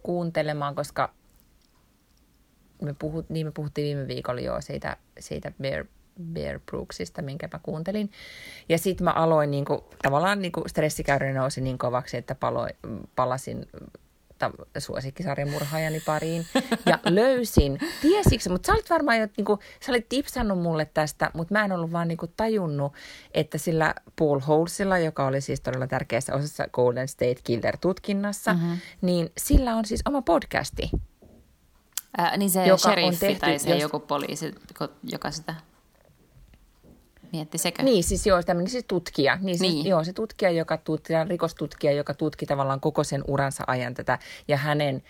[0.03, 1.14] kuuntelemaan, koska
[2.82, 5.84] me, puhut, niin me puhuttiin viime viikolla jo siitä, siitä Bear
[6.23, 8.11] Bear Brooksista, minkä mä kuuntelin.
[8.69, 12.69] Ja sitten mä aloin niinku, tavallaan niinku stressikäyrä nousi niin kovaksi, että palo,
[13.17, 13.67] palasin
[14.79, 16.47] suosikkisarjan murhaajani pariin
[16.87, 21.55] ja löysin, tiesiksi, mutta sä olit varmaan jo, niinku, sä olit tipsannut mulle tästä, mutta
[21.55, 22.93] mä en ollut vaan niinku tajunnut,
[23.35, 28.79] että sillä Paul Holsilla, joka oli siis todella tärkeässä osassa Golden State Killer-tutkinnassa, mm-hmm.
[29.01, 30.91] niin sillä on siis oma podcasti.
[32.19, 33.83] Ää, niin se joka sheriffi on tehty, tai se jos...
[33.83, 34.55] joku poliisi,
[35.03, 35.55] joka sitä
[37.33, 37.83] Mietti sekö?
[37.83, 39.39] Niin, siis joo, tämmöinen siis tutkija.
[39.41, 39.87] Niin, siis, niin.
[39.87, 44.18] Joo, se tutkija, joka tutki, rikostutkija, joka tutki tavallaan koko sen uransa ajan tätä.
[44.49, 45.03] Ja hänen,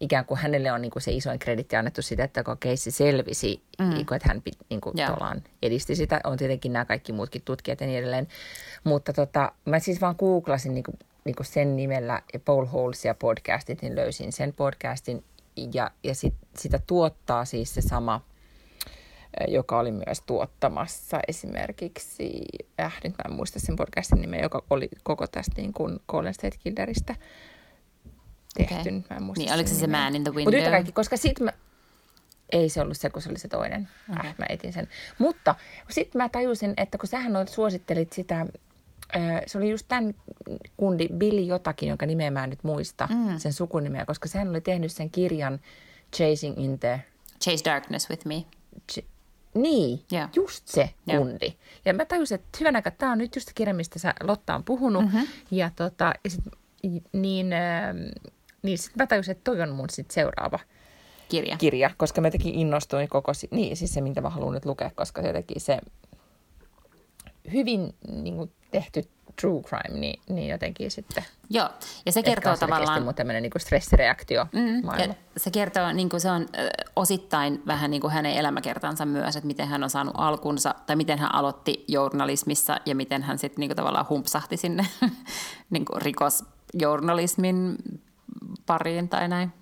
[0.00, 3.62] ikään kuin hänelle on niin kuin se isoin kreditti annettu sitä, että koko keissi selvisi,
[3.78, 3.90] mm.
[3.90, 4.96] niin kuin, että hän niin kuin,
[5.62, 6.20] edisti sitä.
[6.24, 8.28] On tietenkin nämä kaikki muutkin tutkijat ja niin edelleen.
[8.84, 13.82] Mutta tota, mä siis vaan googlasin niin kuin, niin kuin sen nimellä Paul Holsia podcastit,
[13.82, 15.24] niin löysin sen podcastin.
[15.74, 18.20] Ja, ja sit, sitä tuottaa siis se sama–
[19.48, 22.44] joka oli myös tuottamassa esimerkiksi,
[22.80, 26.34] äh, nyt mä en muista sen podcastin nimeä, joka oli koko tästä niin kuin Golden
[26.34, 27.14] State Killeristä
[28.54, 28.74] tehty.
[28.88, 29.02] Okay.
[29.10, 30.54] Mä en muista niin, oliko se se Man in the Window?
[30.54, 31.52] Mutta kaikki, koska sit mä,
[32.52, 33.88] ei se ollut se, kun se oli se toinen.
[34.12, 34.26] Okay.
[34.26, 34.88] Äh, mä etin sen.
[35.18, 35.54] Mutta
[35.90, 38.46] sitten mä tajusin, että kun sähän suosittelit sitä,
[39.46, 40.14] se oli just tämän
[40.76, 43.38] kundi Billy jotakin, jonka nimeä mä en nyt muista, mm.
[43.38, 45.60] sen sukunimeä, koska sehän oli tehnyt sen kirjan
[46.16, 47.00] Chasing in the...
[47.44, 48.44] Chase Darkness with Me.
[48.92, 49.04] Ch-
[49.54, 50.30] niin, yeah.
[50.36, 51.46] just se kundi.
[51.46, 51.56] Yeah.
[51.84, 54.54] Ja mä tajusin, että hyvän aikaa, tämä on nyt just se kirja, mistä sä Lotta
[54.54, 55.04] on puhunut.
[55.04, 55.26] Mm-hmm.
[55.50, 56.44] Ja, tota, ja sit,
[57.12, 57.94] niin, äh,
[58.62, 60.58] niin sit mä tajusin, että toi on mun sit seuraava
[61.28, 61.56] kirja.
[61.56, 65.22] kirja koska mä jotenkin innostuin koko, niin siis se, minkä mä haluan nyt lukea, koska
[65.22, 65.78] se jotenkin se
[67.52, 69.02] hyvin niin kuin, tehty
[69.40, 71.24] true crime, niin, niin jotenkin sitten...
[71.50, 71.68] Joo,
[72.06, 73.02] ja se kertoo tavallaan...
[73.02, 76.46] mun tämmöinen niin stressireaktio mm, ja Se kertoo, niin kuin se on
[76.96, 81.18] osittain vähän niin kuin hänen elämäkertansa myös, että miten hän on saanut alkunsa, tai miten
[81.18, 84.86] hän aloitti journalismissa, ja miten hän sitten niin tavallaan humpsahti sinne
[85.70, 87.76] niin kuin rikosjournalismin
[88.66, 89.52] pariin tai näin.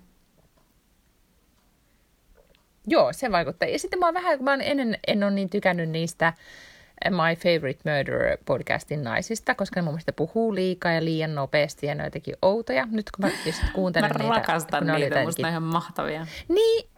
[2.87, 3.69] Joo, se vaikuttaa.
[3.69, 6.33] Ja sitten mä oon vähän, mä ennen en ole niin tykännyt niistä
[7.09, 11.95] My Favorite Murderer podcastin naisista, koska ne mun mielestä puhuu liikaa ja liian nopeasti ja
[11.95, 12.87] ne jotenkin outoja.
[12.91, 14.27] Nyt kun mä just kuuntelen mä niitä.
[14.27, 15.27] Mä rakastan niitä, jotenkin...
[15.27, 16.27] musta ihan mahtavia.
[16.47, 16.89] Niin,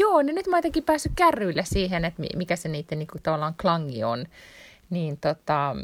[0.00, 3.22] joo, niin nyt mä oon jotenkin päässyt kärryille siihen, että mikä se niiden niin kuin,
[3.22, 4.26] tavallaan klangi on.
[4.90, 5.76] Niin tota,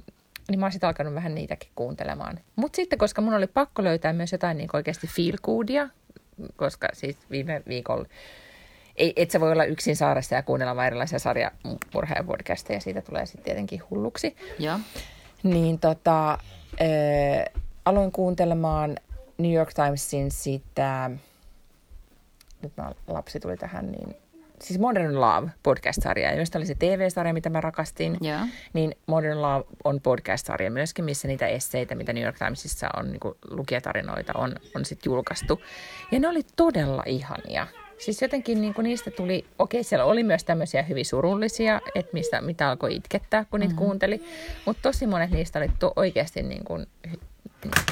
[0.49, 2.41] niin mä oon sitten alkanut vähän niitäkin kuuntelemaan.
[2.57, 5.89] Mutta sitten, koska mun oli pakko löytää myös jotain niin oikeasti feel goodia,
[6.57, 8.05] koska siis viime viikolla
[8.99, 13.03] ei, et sä voi olla yksin saaressa ja kuunnella vain erilaisia sarjamurha- ja podcasteja, siitä
[13.03, 14.37] tulee sitten tietenkin hulluksi.
[14.59, 14.81] Ja.
[15.43, 16.39] Niin tota, äh,
[17.85, 18.97] aloin kuuntelemaan
[19.39, 21.11] New York Timesin sitä,
[22.63, 24.17] nyt mä, lapsi tuli tähän, niin
[24.63, 28.17] siis Modern Love podcast-sarja, josta oli se TV-sarja, mitä mä rakastin.
[28.25, 28.49] Yeah.
[28.73, 33.21] Niin Modern Love on podcast-sarja myöskin, missä niitä esseitä, mitä New York Timesissa on, niin
[33.51, 35.63] lukijatarinoita, on, on sitten julkaistu.
[36.11, 37.67] Ja ne oli todella ihania.
[37.99, 42.41] Siis jotenkin niin kuin niistä tuli, okei siellä oli myös tämmöisiä hyvin surullisia, että mistä,
[42.41, 43.87] mitä alkoi itkettää, kun niitä mm-hmm.
[43.87, 44.25] kuunteli.
[44.67, 46.87] Mutta tosi monet niistä oli to, oikeasti niin kuin,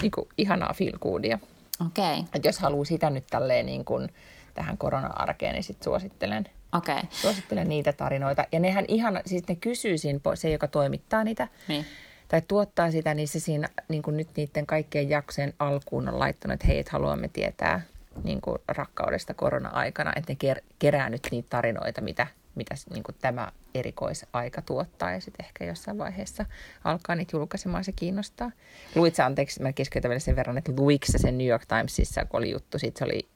[0.03, 1.39] niin kuin ihanaa feel goodia.
[1.87, 2.19] Okei.
[2.19, 2.41] Okay.
[2.45, 4.09] jos haluaa sitä nyt tälleen niin kuin
[4.55, 6.45] tähän korona-arkeen, niin sitten suosittelen.
[6.73, 7.03] Okay.
[7.11, 8.45] Suosittelen niitä tarinoita.
[8.53, 11.85] Ja nehän ihan, siis ne kysyy siinä, se joka toimittaa niitä, niin.
[12.29, 16.55] tai tuottaa sitä, niin se siinä niin kuin nyt niiden kaikkien jaksojen alkuun on laittanut,
[16.55, 17.83] että hei, että haluamme tietää
[18.25, 23.17] niin kuin rakkaudesta korona-aikana, että ne ker- kerää nyt niitä tarinoita, mitä, mitä niin kuin
[23.21, 26.47] tämä erikoisaika tuottaa ja sitten ehkä jossain vaiheessa
[26.85, 28.51] alkaa niitä julkaisemaan, se kiinnostaa.
[28.95, 32.51] Luitsa, anteeksi, mä keskeytän vielä sen verran, että luikse sen New York Timesissa, kun oli
[32.51, 33.29] juttu, sitten se oli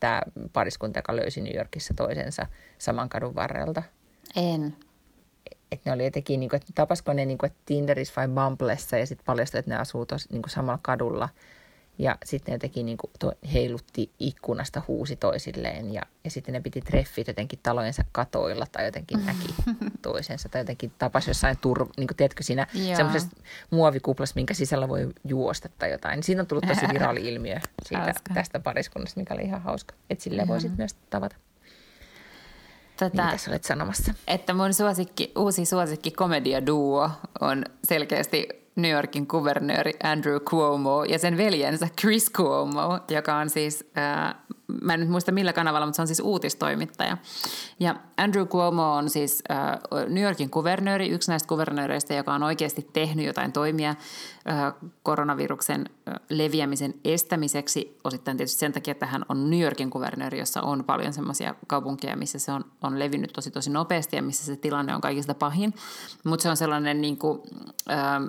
[0.00, 0.22] tämä
[0.52, 2.46] pariskunta, joka löysi New Yorkissa toisensa
[2.78, 3.82] saman kadun varrelta.
[4.36, 4.76] En.
[5.72, 8.98] Että ne oli jotenkin, niin kuin, että tapasko ne niin kuin, että Tinderissä vai Bumblessa
[8.98, 11.28] ja sitten paljastui, että ne asuu tos, niin kuin samalla kadulla–
[12.00, 16.60] ja sitten ne jotenkin niin kuin to, heilutti ikkunasta huusi toisilleen ja, ja sitten ne
[16.60, 19.54] piti treffit jotenkin talojensa katoilla tai jotenkin näki
[20.02, 23.36] toisensa tai jotenkin tapasi jossain tur, niin kuin tiedätkö siinä semmoisessa
[23.70, 26.16] muovikuplassa, minkä sisällä voi juosta tai jotain.
[26.16, 29.94] Niin siitä on tullut tosi viraali ilmiö siitä, tästä pariskunnasta, mikä oli ihan hauska.
[30.10, 31.36] Että silleen voisit myös tavata.
[32.96, 34.14] Tätä, niin, tässä olet sanomassa?
[34.26, 41.36] Että mun suosikki, uusi suosikki komediaduo on selkeästi New Yorkin kuvernööri Andrew Cuomo ja sen
[41.36, 44.34] veljensä Chris Cuomo, joka on siis, ää,
[44.82, 47.16] mä en nyt muista millä kanavalla, mutta se on siis uutistoimittaja.
[47.80, 52.88] Ja Andrew Cuomo on siis ää, New Yorkin kuvernööri, yksi näistä kuvernööreistä, joka on oikeasti
[52.92, 53.94] tehnyt jotain toimia
[54.44, 57.98] ää, koronaviruksen ää, leviämisen estämiseksi.
[58.04, 62.16] Osittain tietysti sen takia, että hän on New Yorkin kuvernööri, jossa on paljon semmoisia kaupunkeja,
[62.16, 65.74] missä se on, on levinnyt tosi tosi nopeasti ja missä se tilanne on kaikista pahin.
[66.24, 67.40] Mutta se on sellainen niin kuin,
[67.88, 68.20] ää,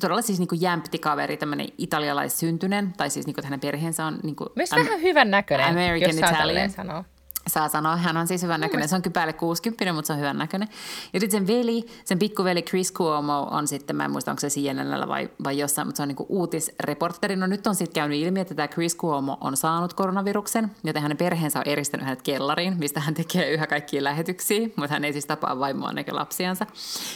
[0.00, 4.04] todella siis niin kuin jämpti kaveri, tämmöinen italialaissyntyinen, tai siis niin kuin, että hänen perheensä
[4.06, 4.18] on...
[4.22, 6.70] Niin kuin, Myös am- vähän hyvän näköinen, American jos Italian.
[6.70, 7.04] sanoa
[7.46, 7.96] saa sanoa.
[7.96, 8.88] Hän on siis hyvän näköinen.
[8.88, 10.68] Se on kyllä päälle 60, mutta se on hyvän näköinen.
[11.12, 14.48] Ja sitten sen veli, sen pikkuveli Chris Cuomo on sitten, mä en muista onko se
[14.48, 17.36] CNNllä vai, vai jossain, mutta se on niin uutisreporteri.
[17.36, 21.16] No nyt on sitten käynyt ilmi, että tämä Chris Cuomo on saanut koronaviruksen, joten hänen
[21.16, 25.26] perheensä on eristänyt hänet kellariin, mistä hän tekee yhä kaikkia lähetyksiä, mutta hän ei siis
[25.26, 26.66] tapaa vaimoa eikä lapsiansa.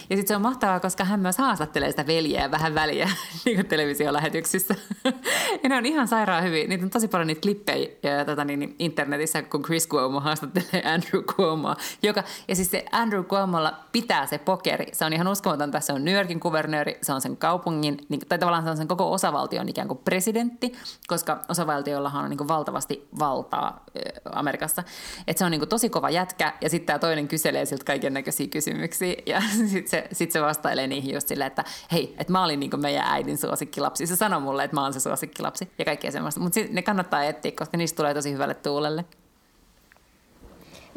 [0.09, 3.09] Ja sitten se on mahtavaa, koska hän myös haastattelee sitä veljeä vähän väliä
[3.45, 4.75] niin kuin televisiolähetyksissä.
[5.63, 6.69] ja ne on ihan sairaan hyvin.
[6.69, 10.93] Niitä on tosi paljon niitä klippejä ja, tota, niin, internetissä, kun Chris Cuomo Cuomo haastattelee
[10.93, 14.85] Andrew Cuomoa, joka, ja siis se Andrew Cuomolla pitää se pokeri.
[14.91, 18.39] Se on ihan uskomaton, se on New Yorkin kuvernööri, se on sen kaupungin, niin, tai
[18.39, 20.71] tavallaan se on sen koko osavaltion ikään kuin presidentti,
[21.07, 23.83] koska osavaltioillahan on niin kuin valtavasti valtaa
[24.31, 24.83] Amerikassa.
[25.27, 28.13] Että se on niin kuin tosi kova jätkä, ja sitten tämä toinen kyselee siltä kaiken
[28.13, 29.41] näköisiä kysymyksiä, ja
[29.71, 32.81] sitten se, sit se vastailee niihin just silleen, että hei, että mä olin niin kuin
[32.81, 34.07] meidän äidin suosikkilapsi.
[34.07, 36.41] Se sanoi mulle, että mä oon se suosikkilapsi, ja kaikkea semmoista.
[36.41, 39.05] Mutta ne kannattaa etsiä, koska niistä tulee tosi hyvälle tuulelle.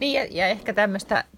[0.00, 0.74] Niin, ja, ja ehkä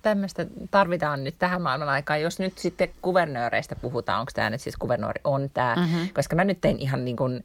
[0.03, 2.23] tämmöistä tarvitaan nyt tähän maailman aikaan.
[2.23, 6.09] Jos nyt sitten kuvernööreistä puhutaan, onko tämä nyt siis kuvernööri on tämä, mm-hmm.
[6.15, 7.45] koska mä nyt tein ihan niin kuin,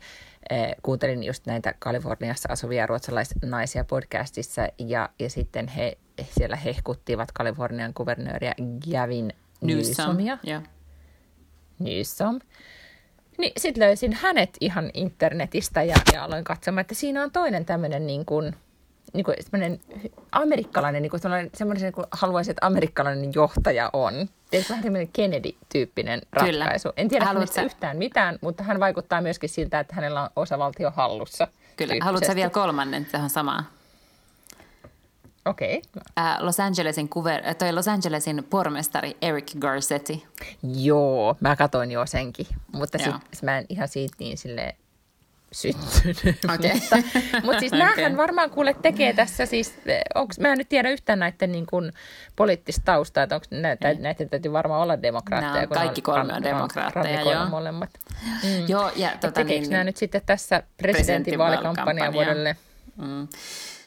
[0.51, 5.97] äh, kuuntelin just näitä Kaliforniassa asuvia ruotsalaisnaisia podcastissa, ja, ja sitten he
[6.37, 8.53] siellä hehkuttivat Kalifornian kuvernööriä
[8.91, 10.37] Gavin Newsomia.
[10.47, 10.63] Yeah.
[11.79, 12.39] Newsom.
[13.37, 18.07] Niin sitten löysin hänet ihan internetistä ja, ja aloin katsomaan, että siinä on toinen tämmöinen
[18.07, 18.55] niin kuin–
[19.13, 19.35] niin kuin
[20.31, 24.13] amerikkalainen, niin kuin semmoinen, semmoinen kuin haluaisin, että amerikkalainen johtaja on.
[24.49, 26.89] Tiedätkö, vähän tämmöinen Kennedy-tyyppinen ratkaisu.
[26.89, 26.93] Kyllä.
[26.97, 27.39] En tiedä Haluatko...
[27.39, 31.47] hänestä yhtään mitään, mutta hän vaikuttaa myöskin siltä, että hänellä on osavaltio hallussa.
[31.77, 31.93] Kyllä.
[32.01, 33.65] Haluatko vielä kolmannen tähän samaan?
[35.45, 35.81] Okei.
[35.97, 36.45] Okay.
[36.45, 40.25] Los Angelesin, kuver, toi Los Angelesin pormestari Eric Garcetti.
[40.63, 44.75] Joo, mä katoin jo senkin, mutta sitten mä en ihan siitä niin silleen
[45.51, 46.45] syttynyt.
[46.45, 46.73] Okay.
[46.73, 46.97] mutta,
[47.43, 48.17] mutta siis näähän okay.
[48.17, 49.73] varmaan kuule tekee tässä siis,
[50.15, 51.91] onks, mä en nyt tiedä yhtään näiden niin kuin,
[52.35, 55.61] poliittista taustaa, että onko näitä, näiden täytyy varmaan olla demokraatteja.
[55.61, 57.45] No, kaikki kolme on demokraatteja, joo.
[57.49, 57.89] molemmat.
[58.43, 58.65] Mm.
[58.67, 62.55] Joo, ja tota, tekeekö niin, nämä nyt sitten tässä presidentinvaalikampanjan vuodelle?
[62.97, 63.27] Mm.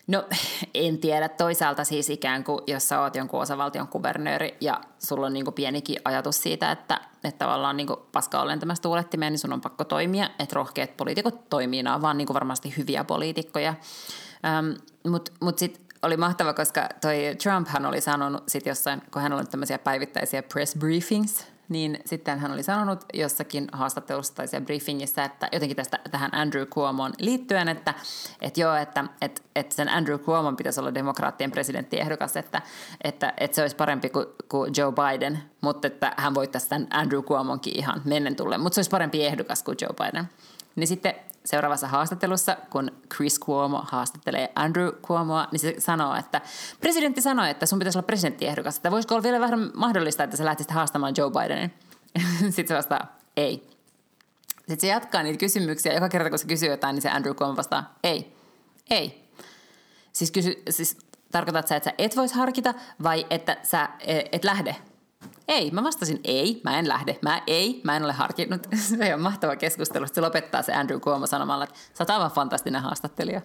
[0.06, 0.24] No
[0.74, 1.28] en tiedä.
[1.28, 5.54] Toisaalta siis ikään kuin, jos sä oot jonkun osavaltion kuvernööri ja sulla on niin kuin
[5.54, 9.84] pienikin ajatus siitä, että, että tavallaan niin paska on lentämässä tuulettimeen, niin sun on pakko
[9.84, 10.30] toimia.
[10.38, 13.74] Että rohkeat poliitikot toimii, nämä on vaan niin kuin varmasti hyviä poliitikkoja.
[14.44, 14.70] Ähm,
[15.08, 19.44] Mutta mut sitten oli mahtava, koska toi Trumphan oli sanonut sit jossain, kun hän oli
[19.44, 25.48] tämmöisiä päivittäisiä press briefings, niin sitten hän oli sanonut jossakin haastattelussa tai siellä briefingissä, että
[25.52, 27.94] jotenkin tästä, tähän Andrew Cuomoon liittyen, että,
[28.40, 32.62] että joo, että, että, että sen Andrew Cuomon pitäisi olla demokraattien presidenttiehdokas, että,
[33.04, 37.22] että, että se olisi parempi kuin, kuin Joe Biden, mutta että hän voittaisi tämän Andrew
[37.22, 40.28] Cuomonkin ihan mennen tullen, mutta se olisi parempi ehdokas kuin Joe Biden.
[40.76, 46.40] Niin sitten seuraavassa haastattelussa, kun Chris Cuomo haastattelee Andrew Cuomoa, niin se sanoo, että
[46.80, 50.44] presidentti sanoi, että sun pitäisi olla presidenttiehdokas, että voisiko olla vielä vähän mahdollista, että sä
[50.44, 51.74] lähtisit haastamaan Joe Bidenin.
[52.40, 53.68] Sitten se vastaa, ei.
[54.48, 55.94] Sitten se jatkaa niitä kysymyksiä.
[55.94, 58.36] Joka kerta, kun se kysyy jotain, niin se Andrew Cuomo vastaa, ei,
[58.90, 59.28] ei.
[60.12, 60.98] Siis, kysy, siis
[61.32, 64.76] tarkoitat sä, että sä et voisi harkita vai että sä e, et lähde?
[65.52, 67.18] Ei, mä vastasin ei, mä en lähde.
[67.22, 68.66] Mä ei, mä en ole harkinnut.
[68.88, 70.06] Se on mahtava keskustelu.
[70.06, 73.42] Se lopettaa se Andrew Cuomo sanomalla, että sä oot aivan fantastinen haastattelija.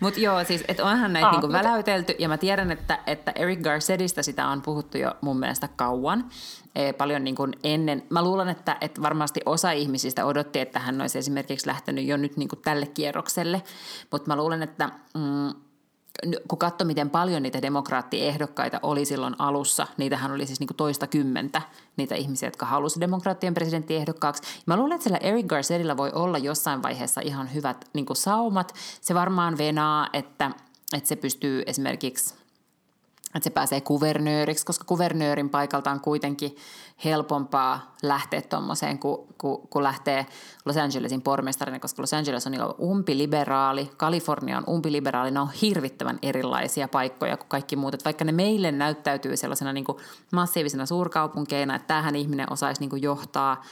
[0.00, 3.60] Mutta joo, siis että onhan näitä ah, niinku väläytelty ja mä tiedän, että, että Eric
[3.60, 6.30] Garcetista sitä on puhuttu jo mun mielestä kauan.
[6.74, 8.02] E, paljon niin kuin ennen.
[8.10, 12.36] Mä luulen, että, että varmasti osa ihmisistä odotti, että hän olisi esimerkiksi lähtenyt jo nyt
[12.36, 13.62] niin kuin tälle kierrokselle,
[14.10, 15.54] mutta mä luulen, että mm,
[16.48, 21.06] kun katsoi, miten paljon niitä demokraattiehdokkaita oli silloin alussa, niitähän oli siis niin kuin toista
[21.06, 21.62] kymmentä,
[21.96, 24.42] niitä ihmisiä, jotka halusivat demokraattien presidenttiehdokkaaksi.
[24.66, 28.74] Mä luulen, että sillä Eric Garcettilla voi olla jossain vaiheessa ihan hyvät niin kuin saumat.
[29.00, 30.50] Se varmaan venaa, että,
[30.96, 32.34] että se pystyy esimerkiksi–
[33.34, 36.56] että se pääsee kuvernööriksi, koska kuvernöörin paikalta on kuitenkin
[37.04, 40.26] helpompaa lähteä tuommoiseen, kun, kun, kun lähtee
[40.64, 46.88] Los Angelesin pormestarina, koska Los Angeles on umpiliberaali, Kalifornia on umpiliberaali, ne on hirvittävän erilaisia
[46.88, 47.94] paikkoja kuin kaikki muut.
[47.94, 49.98] Että vaikka ne meille näyttäytyy sellaisena niin kuin
[50.32, 53.62] massiivisena suurkaupunkeina, että tähän ihminen osaisi niin kuin johtaa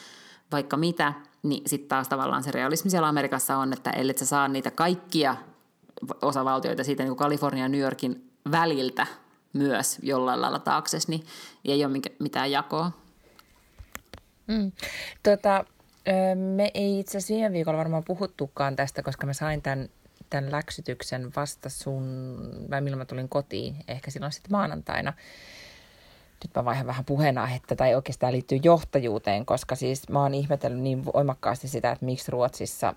[0.52, 1.12] vaikka mitä,
[1.42, 5.36] niin sitten taas tavallaan se realismi siellä Amerikassa on, että ellei sä saa niitä kaikkia
[6.22, 9.06] osavaltioita siitä niin kuin Kalifornia ja New Yorkin väliltä
[9.52, 11.26] myös jollain lailla taakse, niin
[11.64, 12.99] ei ole mitään jakoa.
[14.50, 14.72] Mm.
[15.22, 15.64] Tota,
[16.56, 19.88] me ei itse asiassa viime viikolla varmaan puhuttukaan tästä, koska mä sain tämän,
[20.30, 22.36] tämän läksytyksen vasta sun,
[22.70, 25.12] vai milloin mä tulin kotiin, ehkä silloin sitten maanantaina.
[26.44, 31.04] Nyt mä vaihan vähän puheenaihetta, tai oikeastaan liittyy johtajuuteen, koska siis mä oon ihmetellyt niin
[31.04, 32.94] voimakkaasti sitä, että miksi Ruotsissa,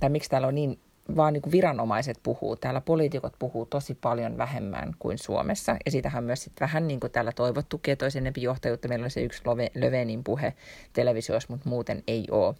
[0.00, 0.78] tai miksi täällä on niin
[1.16, 2.56] vaan niin kuin viranomaiset puhuu.
[2.56, 5.76] Täällä poliitikot puhuu tosi paljon vähemmän kuin Suomessa.
[5.84, 8.88] Ja siitähän myös sit vähän niin kuin täällä toivottu toisi enemmän johtajuutta.
[8.88, 9.42] Meillä oli se yksi
[9.74, 10.54] Lövenin puhe
[10.92, 12.54] televisiossa, mutta muuten ei ole.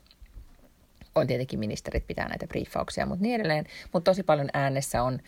[1.15, 3.67] On tietenkin ministerit pitää näitä briefauksia, mutta niin edelleen.
[3.93, 5.19] Mutta tosi paljon äänessä on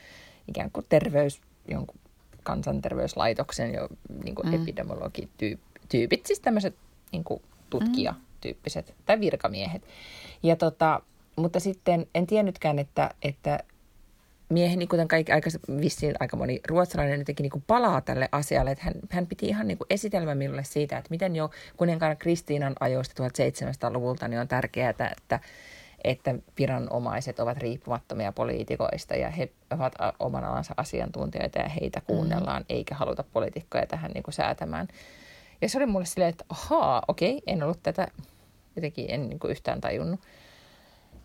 [0.49, 2.01] ikään kuin terveys, jonkun
[2.43, 3.89] kansanterveyslaitoksen jo
[4.25, 4.63] niin kuin mm.
[4.63, 6.75] epidemiologityypit, siis tämmöiset
[7.13, 7.25] niin
[7.71, 9.83] tutkijatyyppiset tai virkamiehet.
[10.43, 11.01] Ja tota,
[11.37, 13.59] mutta sitten en tiennytkään, että, että
[14.49, 18.95] mieheni, kuten kaikki aika, vissiin aika moni ruotsalainen jotenkin niin palaa tälle asialle, että hän,
[19.11, 24.41] hän piti ihan niin esitelmä minulle siitä, että miten jo kuninkaan Kristiinan ajoista 1700-luvulta niin
[24.41, 25.41] on tärkeää, että,
[26.05, 32.07] että viranomaiset ovat riippumattomia poliitikoista ja he ovat oman alansa asiantuntijoita ja heitä mm.
[32.07, 32.67] kuunnellaan, mm.
[32.69, 34.89] eikä haluta poliitikkoja tähän niin kuin säätämään.
[35.63, 38.09] Ja se oli mulle silleen, että ahaa, okei, en ollut tätä,
[38.77, 40.21] jotenkin en niin kuin yhtään tajunnut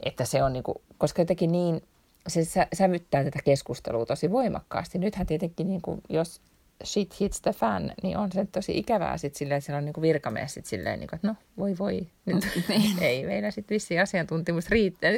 [0.04, 1.82] että se on niin kuin, koska jotenkin niin,
[2.28, 5.00] se sä, sävyttää tätä keskustelua tosi voimakkaasti.
[5.00, 6.41] Nythän tietenkin, niin kuin, jos
[6.84, 10.02] shit hits the fan, niin on se tosi ikävää sitten silleen, että siellä on niin
[10.02, 13.04] virkamies sitten silleen, niin kuin, että no voi voi, nyt niin.
[13.04, 15.12] ei meillä sitten vissi asiantuntemus riittää.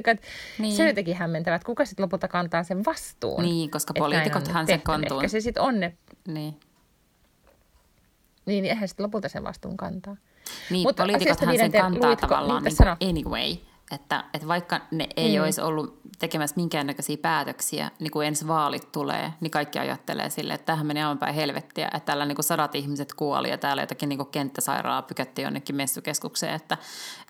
[0.60, 0.76] Niin.
[0.76, 3.44] Se jotenkin hämmentävä, että kuka sitten lopulta kantaa sen vastuun.
[3.44, 5.22] Niin, koska poliitikothan sen kontuun.
[5.22, 5.98] Ehkä se sitten on ne.
[6.28, 6.60] Niin.
[8.46, 10.18] Niin, eihän sitten lopulta sen vastuun kantaa.
[10.70, 15.44] Niin, poliitikothan sen kantaa tavallaan niin anyway että, että vaikka ne ei mm.
[15.44, 20.66] olisi ollut tekemässä minkäännäköisiä päätöksiä, niin kun ensi vaalit tulee, niin kaikki ajattelee sille, että
[20.66, 24.26] tähän meni aivan päin helvettiä, että täällä niin sadat ihmiset kuoli ja täällä jotakin niin
[24.32, 26.78] kenttäsairaalaa pykättiin jonnekin messukeskukseen, että,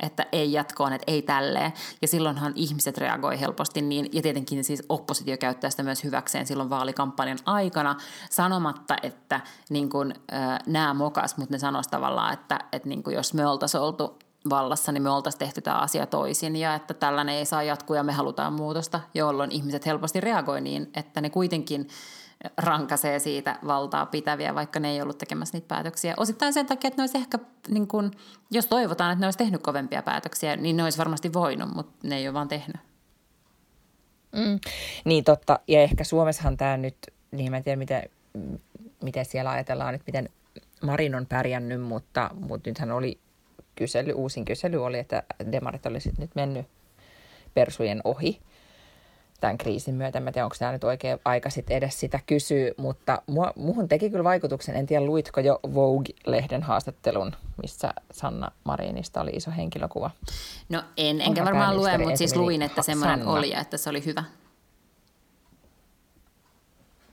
[0.03, 1.73] että ei jatkoon, että ei tälleen.
[2.01, 6.69] Ja silloinhan ihmiset reagoi helposti niin, ja tietenkin siis oppositio käyttää sitä myös hyväkseen silloin
[6.69, 7.95] vaalikampanjan aikana,
[8.29, 13.33] sanomatta, että niin kuin, äh, nämä mokas, mutta ne sanoisivat tavallaan, että, että niin jos
[13.33, 14.19] me oltaisiin oltu
[14.49, 18.03] vallassa, niin me oltaisiin tehty tämä asia toisin ja että tällainen ei saa jatkua ja
[18.03, 21.87] me halutaan muutosta, jolloin ihmiset helposti reagoi niin, että ne kuitenkin
[22.57, 26.13] rankaisee siitä valtaa pitäviä, vaikka ne ei ollut tekemässä niitä päätöksiä.
[26.17, 27.39] Osittain sen takia, että ne olisi ehkä,
[27.69, 28.11] niin kun,
[28.51, 32.17] jos toivotaan, että ne olisi tehnyt kovempia päätöksiä, niin ne olisi varmasti voinut, mutta ne
[32.17, 32.77] ei ole vaan tehnyt.
[34.31, 34.59] Mm.
[35.05, 36.97] Niin totta, ja ehkä Suomessahan tämä nyt,
[37.31, 38.03] niin mä en tiedä miten,
[39.03, 40.29] miten siellä ajatellaan, että miten
[40.81, 43.19] Marin on pärjännyt, mutta, mutta nythän oli
[43.75, 46.65] kysely, uusin kysely oli, että demarit olisivat nyt mennyt
[47.53, 48.41] persujen ohi
[49.41, 50.17] tämän kriisin myötä.
[50.17, 54.09] En tiedä, onko tämä nyt oikea aika sitten edes sitä kysyä, mutta mua, muuhun teki
[54.09, 54.75] kyllä vaikutuksen.
[54.75, 60.11] En tiedä, luitko jo Vogue-lehden haastattelun, missä Sanna Marinista oli iso henkilökuva.
[60.69, 64.05] No en, enkä varmaan lue, mutta siis luin, että semmoinen oli ja että se oli
[64.05, 64.23] hyvä.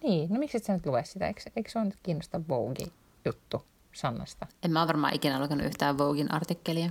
[0.02, 1.26] Niin, no miksi et sä nyt lue sitä?
[1.26, 3.64] Eikö, eikö se ole nyt kiinnostava Vogue-juttu?
[3.99, 4.46] Sannasta?
[4.62, 6.90] En mä ole varmaan ikinä lukenut yhtään Vogin artikkelia.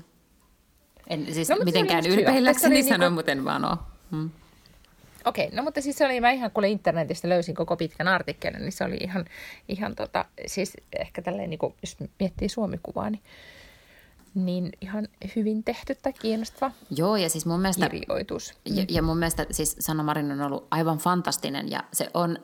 [1.08, 3.16] En siis no, mitenkään ylpeilläkseni niin sano, niinku...
[3.16, 3.78] mutta en vaan ole.
[4.12, 4.30] Hmm.
[5.26, 8.62] Okei, okay, no mutta siis se oli, mä ihan kuule internetistä löysin koko pitkän artikkelin,
[8.62, 9.26] niin se oli ihan,
[9.70, 13.24] ihan tota, siis ehkä tälleen, niin kuin, jos miettii suomikuvaa, niin,
[14.36, 18.54] niin ihan hyvin tehty tai kiinnostava Joo, ja siis mun mielestä, kirjoitus.
[18.66, 22.38] Ja, ja mun mielestä siis Sanna Marin on ollut aivan fantastinen, ja se on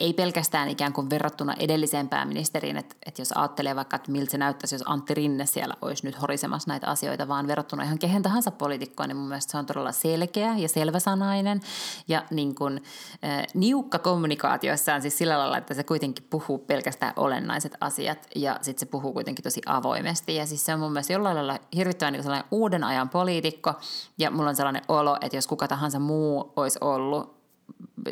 [0.00, 4.38] ei pelkästään ikään kuin verrattuna edelliseen pääministeriin, että, että jos ajattelee vaikka, että miltä se
[4.38, 8.50] näyttäisi, jos Antti Rinne siellä olisi nyt horisemassa näitä asioita, vaan verrattuna ihan kehen tahansa
[8.50, 11.60] poliitikkoon, niin mun mielestä se on todella selkeä ja selväsanainen
[12.08, 12.82] ja niin kuin,
[13.24, 18.80] äh, niukka kommunikaatioissaan siis sillä lailla, että se kuitenkin puhuu pelkästään olennaiset asiat ja sitten
[18.80, 20.34] se puhuu kuitenkin tosi avoimesti.
[20.34, 23.74] Ja siis se on mun mielestä jollain lailla hirvittävän niin sellainen uuden ajan poliitikko
[24.18, 27.39] ja mulla on sellainen olo, että jos kuka tahansa muu olisi ollut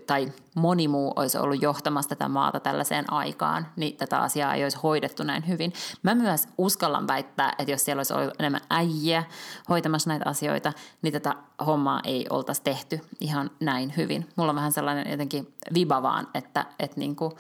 [0.07, 4.79] tai moni muu olisi ollut johtamassa tätä maata tällaiseen aikaan, niin tätä asiaa ei olisi
[4.83, 5.73] hoidettu näin hyvin.
[6.03, 9.25] Mä myös uskallan väittää, että jos siellä olisi ollut enemmän äijä
[9.69, 11.35] hoitamassa näitä asioita, niin tätä
[11.67, 14.29] hommaa ei oltaisi tehty ihan näin hyvin.
[14.37, 17.33] Mulla on vähän sellainen jotenkin viba vaan, että, että niin kuin,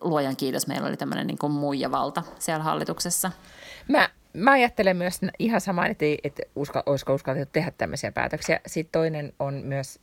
[0.00, 3.32] luojan kiitos, meillä oli tämmöinen niin muijavalta siellä hallituksessa.
[3.88, 8.60] Mä, mä ajattelen myös ihan samaa, että, että uska, olisiko uskallettu tehdä tämmöisiä päätöksiä.
[8.66, 10.00] Sitten toinen on myös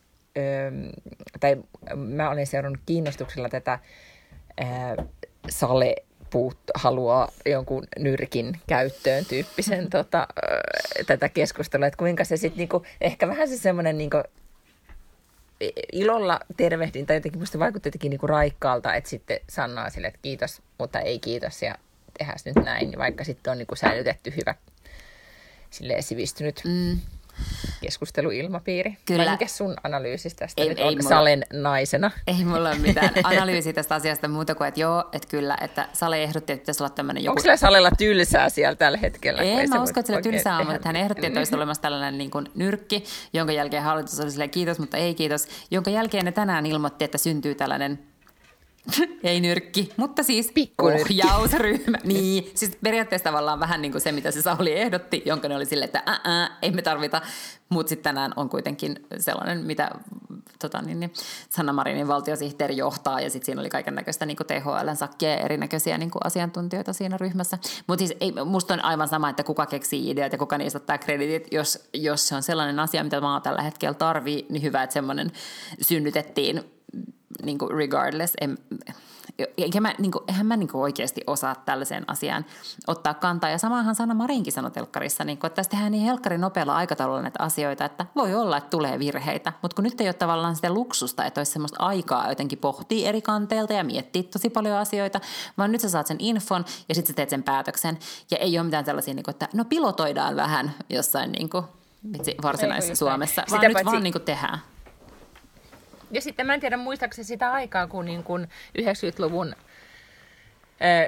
[1.39, 1.57] tai
[1.95, 3.79] mä olen seurannut kiinnostuksella tätä
[5.49, 5.95] sale
[6.29, 10.27] puut, haluaa jonkun nyrkin käyttöön tyyppisen tota,
[11.07, 14.23] tätä keskustelua, että kuinka se sitten niinku, ehkä vähän se semmoinen niinku,
[15.91, 20.61] ilolla tervehdin, tai jotenkin musta vaikutti jotenkin niinku raikkaalta, että sitten Sanna sille, että kiitos,
[20.77, 21.75] mutta ei kiitos, ja
[22.17, 24.55] tehdään nyt näin, vaikka sitten on niinku säilytetty hyvä
[26.01, 26.61] sivistynyt.
[26.65, 26.99] Mm
[27.81, 28.97] keskusteluilmapiiri.
[29.05, 29.29] Kyllä.
[29.29, 32.11] Minkä sun analyysi tästä ei, nyt ei on mulla, Salen naisena?
[32.27, 36.23] Ei mulla ole mitään analyysiä tästä asiasta muuta kuin, että joo, että kyllä, että Sale
[36.23, 37.31] ehdotti, että pitäisi olla tämmöinen joku...
[37.31, 39.41] Onko sillä Salella tylsää siellä tällä hetkellä?
[39.41, 42.31] Ei, mä uskon, että sillä tylsää on, mutta hän ehdotti, että olisi olemassa tällainen niin
[42.31, 43.03] kuin nyrkki,
[43.33, 47.17] jonka jälkeen hallitus oli silleen kiitos, mutta ei kiitos, jonka jälkeen ne tänään ilmoitti, että
[47.17, 48.10] syntyy tällainen
[49.23, 51.21] ei nyrkki, mutta siis Pikkunyrkki.
[51.23, 51.97] ohjausryhmä.
[52.03, 55.65] niin, siis periaatteessa tavallaan vähän niin kuin se, mitä se Sauli ehdotti, jonka ne oli
[55.65, 57.21] sille, että ää, ää, ei me tarvita.
[57.69, 59.91] Mutta sitten tänään on kuitenkin sellainen, mitä
[60.59, 61.13] tota, niin, niin,
[61.49, 65.97] Sanna Marinin valtiosihteeri johtaa, ja sitten siinä oli kaiken näköistä niin THLn sakkia ja erinäköisiä
[65.97, 67.57] niin kuin asiantuntijoita siinä ryhmässä.
[67.87, 70.97] Mutta siis ei, musta on aivan sama, että kuka keksii ideat ja kuka niistä ottaa
[70.97, 71.47] kreditit.
[71.51, 75.31] Jos, jos se on sellainen asia, mitä maa tällä hetkellä tarvii, niin hyvä, että semmoinen
[75.81, 76.63] synnytettiin
[77.43, 78.57] niin kuin regardless, en,
[79.57, 82.45] eikä mä, niin kuin, eihän mä niin kuin oikeasti osaa tällaiseen asiaan
[82.87, 83.49] ottaa kantaa.
[83.49, 87.21] Ja samahan Sanna Marinkin sanoi telkkarissa, niin kuin, että tässä tehdään niin helkkarin nopealla aikataululla
[87.21, 89.53] näitä asioita, että voi olla, että tulee virheitä.
[89.61, 93.21] Mutta kun nyt ei ole tavallaan sitä luksusta, että olisi semmoista aikaa jotenkin pohtia eri
[93.21, 95.19] kanteilta ja miettiä tosi paljon asioita,
[95.57, 97.99] vaan nyt sä saat sen infon ja sitten sä teet sen päätöksen.
[98.31, 101.65] Ja ei ole mitään sellaisia, niin kuin, että no pilotoidaan vähän jossain niin kuin,
[102.43, 103.91] varsinaisessa Suomessa, vaan Sitä nyt paitsi...
[103.91, 104.59] vaan niin kuin tehdään.
[106.11, 108.47] Ja sitten mä en tiedä muistaakseni sitä aikaa, kun, niin kun
[108.77, 109.55] 90-luvun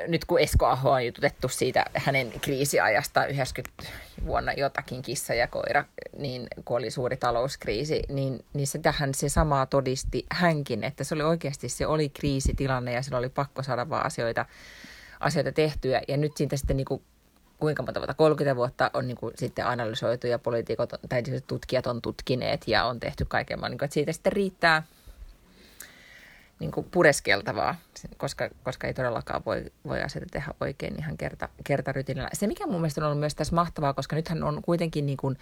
[0.08, 3.84] nyt kun Esko Aho on jututettu siitä hänen kriisiajasta 90
[4.26, 5.84] vuonna jotakin kissa ja koira,
[6.18, 11.16] niin kun oli suuri talouskriisi, niin, niin se tähän se samaa todisti hänkin, että se
[11.16, 14.46] oli oikeasti, se oli kriisitilanne ja sillä oli pakko saada vaan asioita,
[15.20, 16.02] asioita tehtyä.
[16.08, 17.04] Ja nyt siitä sitten niin kuin
[17.60, 21.88] kuinka monta vuotta, 30 vuotta on niin kuin sitten analysoitu ja poliitikot tai siis tutkijat
[21.88, 24.84] on tutkineet ja on tehty kaiken, niin kuin, että siitä sitten riittää
[26.60, 27.76] niin kuin pureskeltavaa,
[28.18, 32.30] koska, koska ei todellakaan voi, voi asioita tehdä oikein ihan kerta, kertarytinällä.
[32.34, 35.38] Se, mikä mun mielestä on ollut myös tässä mahtavaa, koska nythän on kuitenkin niin kuin,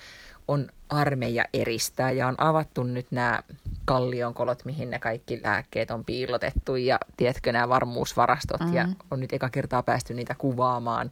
[0.47, 3.43] on armeija eristää ja on avattu nyt nämä
[3.85, 8.75] kallionkolot, mihin ne kaikki lääkkeet on piilotettu ja tiedätkö nämä varmuusvarastot mm-hmm.
[8.75, 11.11] ja on nyt eka kertaa päästy niitä kuvaamaan.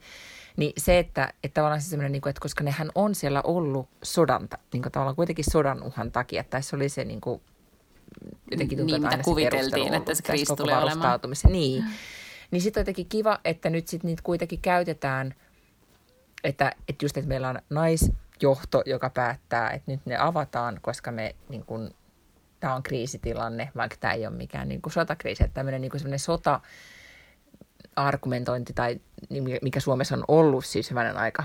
[0.58, 3.90] Niin se, että, että tavallaan se semmoinen, niin kuin, että koska nehän on siellä ollut
[4.04, 7.42] sodan, niin kuin tavallaan kuitenkin sodan uhan takia, että tässä oli se niin kuin,
[8.52, 11.20] jotenkin tuntuu, niin, mitä kuviteltiin, että se kriisi tulee olemaan.
[11.50, 11.86] Niin,
[12.52, 15.36] niin sitten on jotenkin kiva, että nyt sitten niitä kuitenkin käytetään,
[16.44, 21.36] että, että just, että meillä on naisjohto, joka päättää, että nyt ne avataan, koska me
[21.50, 21.96] niin kuin,
[22.60, 26.20] tämä on kriisitilanne, vaikka tämä ei ole mikään niin kuin sotakriisi, että tämmöinen niin kuin
[26.20, 26.60] sota
[28.08, 29.02] argumentointi tai
[29.62, 31.44] mikä Suomessa on ollut siis hyvänen aika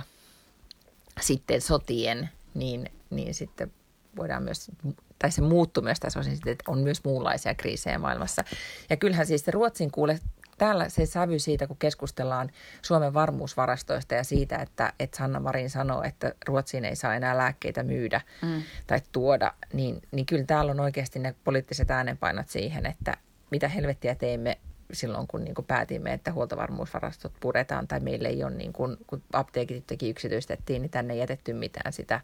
[1.20, 3.72] sitten sotien, niin, niin sitten
[4.16, 4.70] voidaan myös,
[5.18, 8.44] tai se muuttuu myös tässä osin, että on myös muunlaisia kriisejä maailmassa.
[8.90, 10.20] Ja kyllähän siis se Ruotsin kuule,
[10.58, 12.50] täällä se sävy siitä, kun keskustellaan
[12.82, 17.82] Suomen varmuusvarastoista ja siitä, että, että Sanna Marin sanoo, että Ruotsiin ei saa enää lääkkeitä
[17.82, 18.62] myydä mm.
[18.86, 23.16] tai tuoda, niin, niin kyllä täällä on oikeasti ne poliittiset äänenpainot siihen, että
[23.50, 24.58] mitä helvettiä teemme
[24.94, 29.22] silloin, kun niin kuin päätimme, että huoltovarmuusvarastot puretaan tai meillä ei ole, niin kuin, kun
[29.32, 32.20] apteekit teki yksityistettiin, niin tänne ei jätetty mitään sitä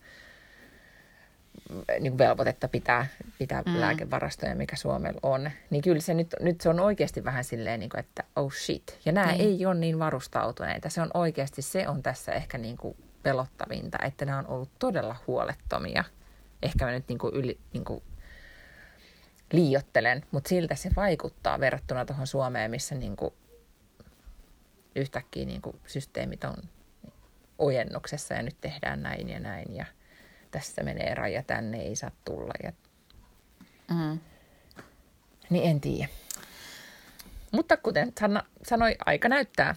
[2.01, 3.07] niin kuin velvoitetta pitää,
[3.39, 3.81] pitää mm.
[3.81, 5.51] lääkevarastoja, mikä Suomella on.
[5.71, 8.99] Niin kyllä se nyt, nyt se on oikeasti vähän silleen, niin kuin, että oh shit.
[9.05, 9.41] Ja nämä niin.
[9.41, 10.89] ei ole niin varustautuneita.
[10.89, 15.17] Se on oikeasti, se on tässä ehkä niin kuin pelottavinta, että nämä on ollut todella
[15.27, 16.05] huolettomia.
[16.63, 18.03] Ehkä mä nyt niin kuin yli, niin kuin
[19.53, 23.35] liiottelen, mutta siltä se vaikuttaa verrattuna tuohon Suomeen, missä niin kuin
[24.97, 26.57] yhtäkkiä niin kuin systeemit on
[27.59, 29.87] ojennuksessa ja nyt tehdään näin ja näin ja
[30.51, 32.53] tässä menee raja, tänne ei saa tulla.
[32.63, 32.73] Ja...
[33.91, 34.19] Mm.
[35.51, 36.09] Niin en tiedä.
[37.53, 39.75] Mutta kuten Sanna sanoi, aika näyttää,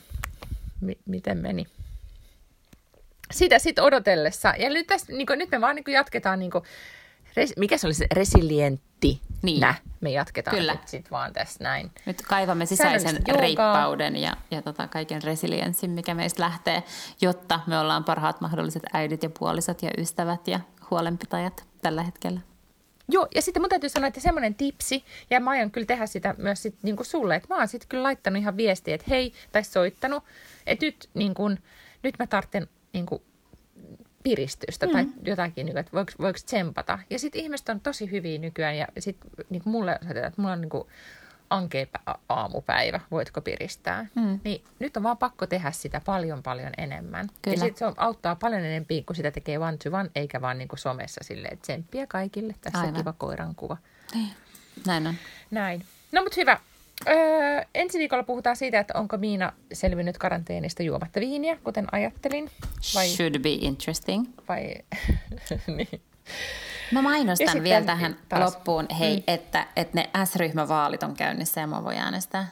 [0.82, 1.66] mi- miten meni.
[3.32, 4.54] Sitä sitten odotellessa.
[4.60, 6.64] Ja nyt, tässä, niin kuin, nyt me vaan niin kuin jatketaan niin kuin,
[7.36, 9.22] res, mikä se oli se resilientti?
[9.44, 9.60] Niin.
[9.60, 9.76] Nä.
[10.02, 10.74] Me jatketaan Kyllä.
[10.74, 11.92] nyt sit vaan tässä näin.
[12.06, 16.84] Nyt kaivamme sisäisen reippauden ja, ja tota kaiken resilienssin, mikä meistä lähtee,
[17.22, 20.60] jotta me ollaan parhaat mahdolliset äidit ja puolisot ja ystävät ja
[20.92, 22.40] huolenpitäjät tällä hetkellä.
[23.10, 26.36] Joo, ja sitten mun täytyy sanoa, että semmoinen tipsi, ja mä aion kyllä tehdä sitä
[26.38, 29.34] myös sit, niin kuin sulle, että mä oon sitten kyllä laittanut ihan viestiä, että hei,
[29.52, 30.24] tai soittanut,
[30.66, 31.64] että nyt, niin kuin,
[32.04, 33.22] nyt mä tarvitsen niin kuin,
[34.24, 34.92] piristystä mm.
[34.92, 37.00] tai jotakin, niin että voiko, voiko tsempata.
[37.10, 40.70] Ja sitten ihmiset on tosi hyviä nykyään ja sitten niin mulle että mulla on niin
[40.70, 40.88] kuin
[41.50, 41.86] ankea
[42.30, 44.06] aamupäivä, voitko piristää.
[44.16, 44.40] Mm.
[44.44, 47.30] Niin nyt on vaan pakko tehdä sitä paljon paljon enemmän.
[47.42, 47.56] Kyllä.
[47.56, 50.68] Ja sitten se auttaa paljon enemmän, kun sitä tekee one to one, eikä vaan niin
[50.68, 52.56] kuin somessa silleen, että tsemppiä kaikille.
[52.62, 52.94] Tässä Aivan.
[52.94, 53.78] kiva koiran kuva.
[54.14, 54.34] Niin.
[54.86, 55.16] Näin on.
[55.52, 55.86] Näin.
[56.12, 56.60] No mutta hyvä.
[57.08, 62.50] Öö, ensi viikolla puhutaan siitä, että onko Miina selvinnyt karanteenista juomatta viiniä, kuten ajattelin.
[62.96, 63.08] Vai...
[63.08, 64.26] Should be interesting.
[64.50, 64.74] Vai...
[65.78, 66.02] niin.
[66.92, 68.54] Mä mainostan vielä tähän taas.
[68.54, 69.24] loppuun, hei, mm.
[69.28, 72.48] että, että ne S-ryhmävaalit on käynnissä ja mä voi äänestää.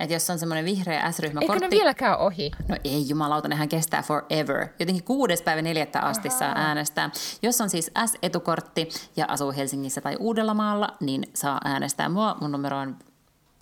[0.00, 1.64] Että jos on semmoinen vihreä S-ryhmäkortti...
[1.64, 2.50] Eikö ne vieläkään ohi?
[2.68, 4.68] No ei jumalauta, nehän kestää forever.
[4.78, 6.38] Jotenkin kuudes päivä neljättä asti Aha.
[6.38, 7.10] saa äänestää.
[7.42, 12.36] Jos on siis S-etukortti ja asuu Helsingissä tai Uudellamaalla, niin saa äänestää mua.
[12.40, 12.96] Mun numero on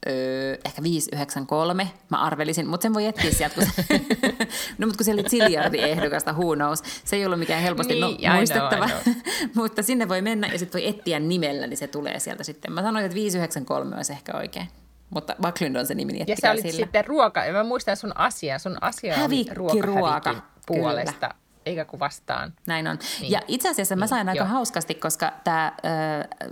[0.06, 3.64] öö, ehkä 593, mä arvelisin, mutta sen voi etsiä sieltä, kun
[4.78, 8.08] no mutta kun siellä oli ziljardi ehdokasta, who knows, se ei ollut mikään helposti no,
[8.08, 9.14] niin, no, muistettava, know, know.
[9.62, 12.72] mutta sinne voi mennä ja sitten voi etsiä nimellä, niin se tulee sieltä sitten.
[12.72, 14.68] Mä sanoin, että 593 olisi ehkä oikein.
[15.10, 18.12] Mutta Backlund on se nimi, niin Ja se oli sitten ruoka, ja mä muistan sun
[18.14, 21.28] asia, sun asia Hävikki ruoka puolesta.
[21.28, 22.54] Kyllä eikä kuin vastaan.
[22.66, 22.98] Näin on.
[23.20, 23.32] Niin.
[23.32, 24.48] Ja itse asiassa mä niin, sain niin, aika jo.
[24.48, 25.72] hauskasti, koska tämä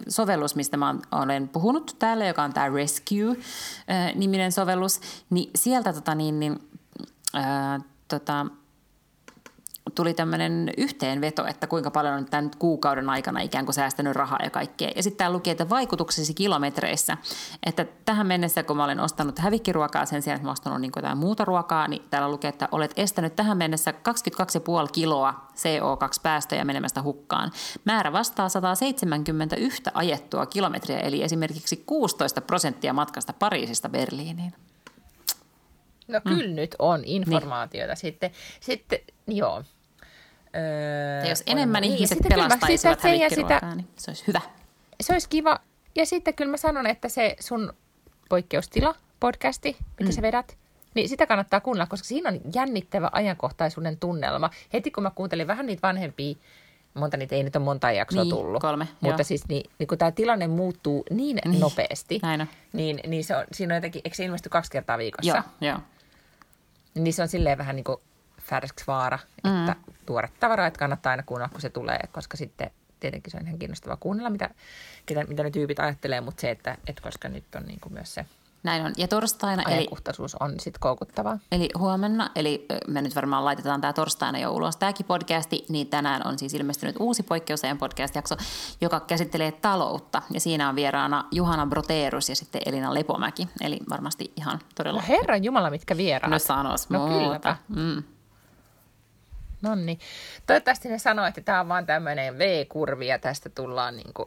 [0.08, 5.00] sovellus, mistä mä olen puhunut täällä, joka on tämä Rescue-niminen sovellus,
[5.30, 6.68] niin sieltä tota, niin, niin,
[7.34, 8.47] ää, tota,
[9.94, 14.51] tuli tämmöinen yhteenveto, että kuinka paljon on tämän kuukauden aikana ikään kuin säästänyt rahaa ja
[14.51, 14.90] kaikkea.
[14.97, 17.16] Ja sitten täällä lukee, että vaikutuksesi kilometreissä,
[17.66, 21.19] että tähän mennessä, kun mä olen ostanut hävikkiruokaa sen sijaan, että mä ostanut niin jotain
[21.19, 23.97] muuta ruokaa, niin täällä lukee, että olet estänyt tähän mennessä 22,5
[24.93, 27.52] kiloa CO2-päästöjä menemästä hukkaan.
[27.85, 34.52] Määrä vastaa 171 ajettua kilometriä, eli esimerkiksi 16 prosenttia matkasta Pariisista Berliiniin.
[36.12, 36.37] No mm.
[36.37, 37.97] kyllä nyt on informaatiota niin.
[37.97, 38.31] sitten.
[38.61, 39.65] Sitten, joo.
[40.57, 44.41] Öö, jos enemmän niin, ihmiset pelastaisivat hävikkiruokaa, niin se olisi hyvä.
[45.01, 45.59] Se olisi kiva.
[45.95, 47.73] Ja sitten kyllä mä sanon, että se sun
[48.28, 50.15] poikkeustila podcasti, mitä mm.
[50.15, 50.57] sä vedät,
[50.95, 54.51] Niin sitä kannattaa kuunnella, koska siinä on jännittävä ajankohtaisuuden tunnelma.
[54.73, 56.35] Heti kun mä kuuntelin vähän niitä vanhempia,
[56.95, 58.62] monta niitä ei nyt ole monta jaksoa Niin, tullut.
[58.62, 59.24] kolme, Mutta joo.
[59.24, 62.47] siis niin, niin kun tämä tilanne muuttuu niin, niin nopeasti, näin on.
[62.73, 65.43] niin, niin se on, siinä on jotenkin, eikö se ilmesty kaksi kertaa viikossa?
[65.61, 65.78] Joo, joo.
[66.94, 67.98] Niin se on silleen vähän niin kuin
[68.86, 69.94] vaara, että mm.
[70.06, 73.58] tuoret tavaraa, että kannattaa aina kuunnella, kun se tulee, koska sitten tietenkin se on ihan
[73.58, 74.50] kiinnostavaa kuunnella, mitä,
[75.06, 78.14] ketä, mitä ne tyypit ajattelee, mutta se, että, että koska nyt on niin kuin myös
[78.14, 78.26] se
[78.62, 78.93] Näin on.
[78.97, 81.39] Ja torstaina, eli, ajankohtaisuus on sitten koukuttavaa.
[81.53, 86.27] eli huomenna, eli me nyt varmaan laitetaan tämä torstaina jo ulos tämäkin podcasti, niin tänään
[86.27, 88.37] on siis ilmestynyt uusi poikkeusajan podcast-jakso,
[88.81, 90.23] joka käsittelee taloutta.
[90.31, 95.01] Ja siinä on vieraana Juhana Broterus ja sitten Elina Lepomäki, eli varmasti ihan todella...
[95.01, 96.31] No herran jumala, mitkä vieraat.
[96.31, 97.19] No sanos No muuta.
[97.24, 97.57] kylläpä.
[97.69, 98.03] Mm.
[99.62, 99.99] No niin.
[100.47, 104.27] Toivottavasti ne sanoo, että tämä on vaan tämmöinen V-kurvi ja tästä tullaan niin kuin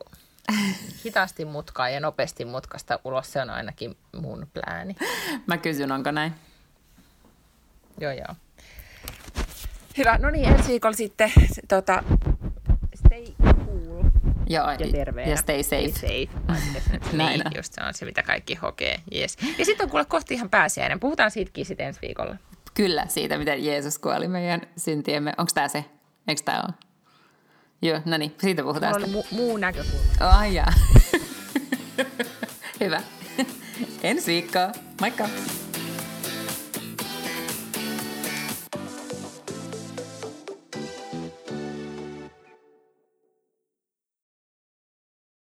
[1.05, 3.33] hitaasti mutkaa ja nopeasti mutkasta ulos.
[3.33, 4.95] Se on ainakin mun plääni.
[5.47, 6.33] Mä kysyn, onko näin?
[7.99, 8.35] Joo, joo.
[9.97, 10.17] Hyvä.
[10.17, 11.31] No niin, ensi viikolla sitten
[11.67, 12.03] tota,
[12.95, 14.03] stay cool
[14.47, 15.31] Joo, ja terveenä.
[15.31, 15.91] Ja stay safe.
[15.91, 16.99] Stay safe.
[17.17, 18.99] Näin niin, just se on se, mitä kaikki hokee.
[19.15, 19.37] Yes.
[19.57, 20.99] Ja sitten on kuule kohti ihan pääsiäinen.
[20.99, 22.35] Puhutaan siitäkin sitten ensi viikolla.
[22.73, 25.33] Kyllä, siitä, miten Jeesus kuoli meidän syntiemme.
[25.37, 25.85] Onko tämä se?
[26.27, 26.73] Eikö tämä ole?
[27.83, 30.05] Joo, no niin, siitä puhutaan Mulla oli mu- muu näkökulma.
[30.19, 30.73] Ai jaa.
[32.79, 33.01] Hyvä.
[34.03, 34.71] Ensi viikkoa.
[35.01, 35.29] Moikka.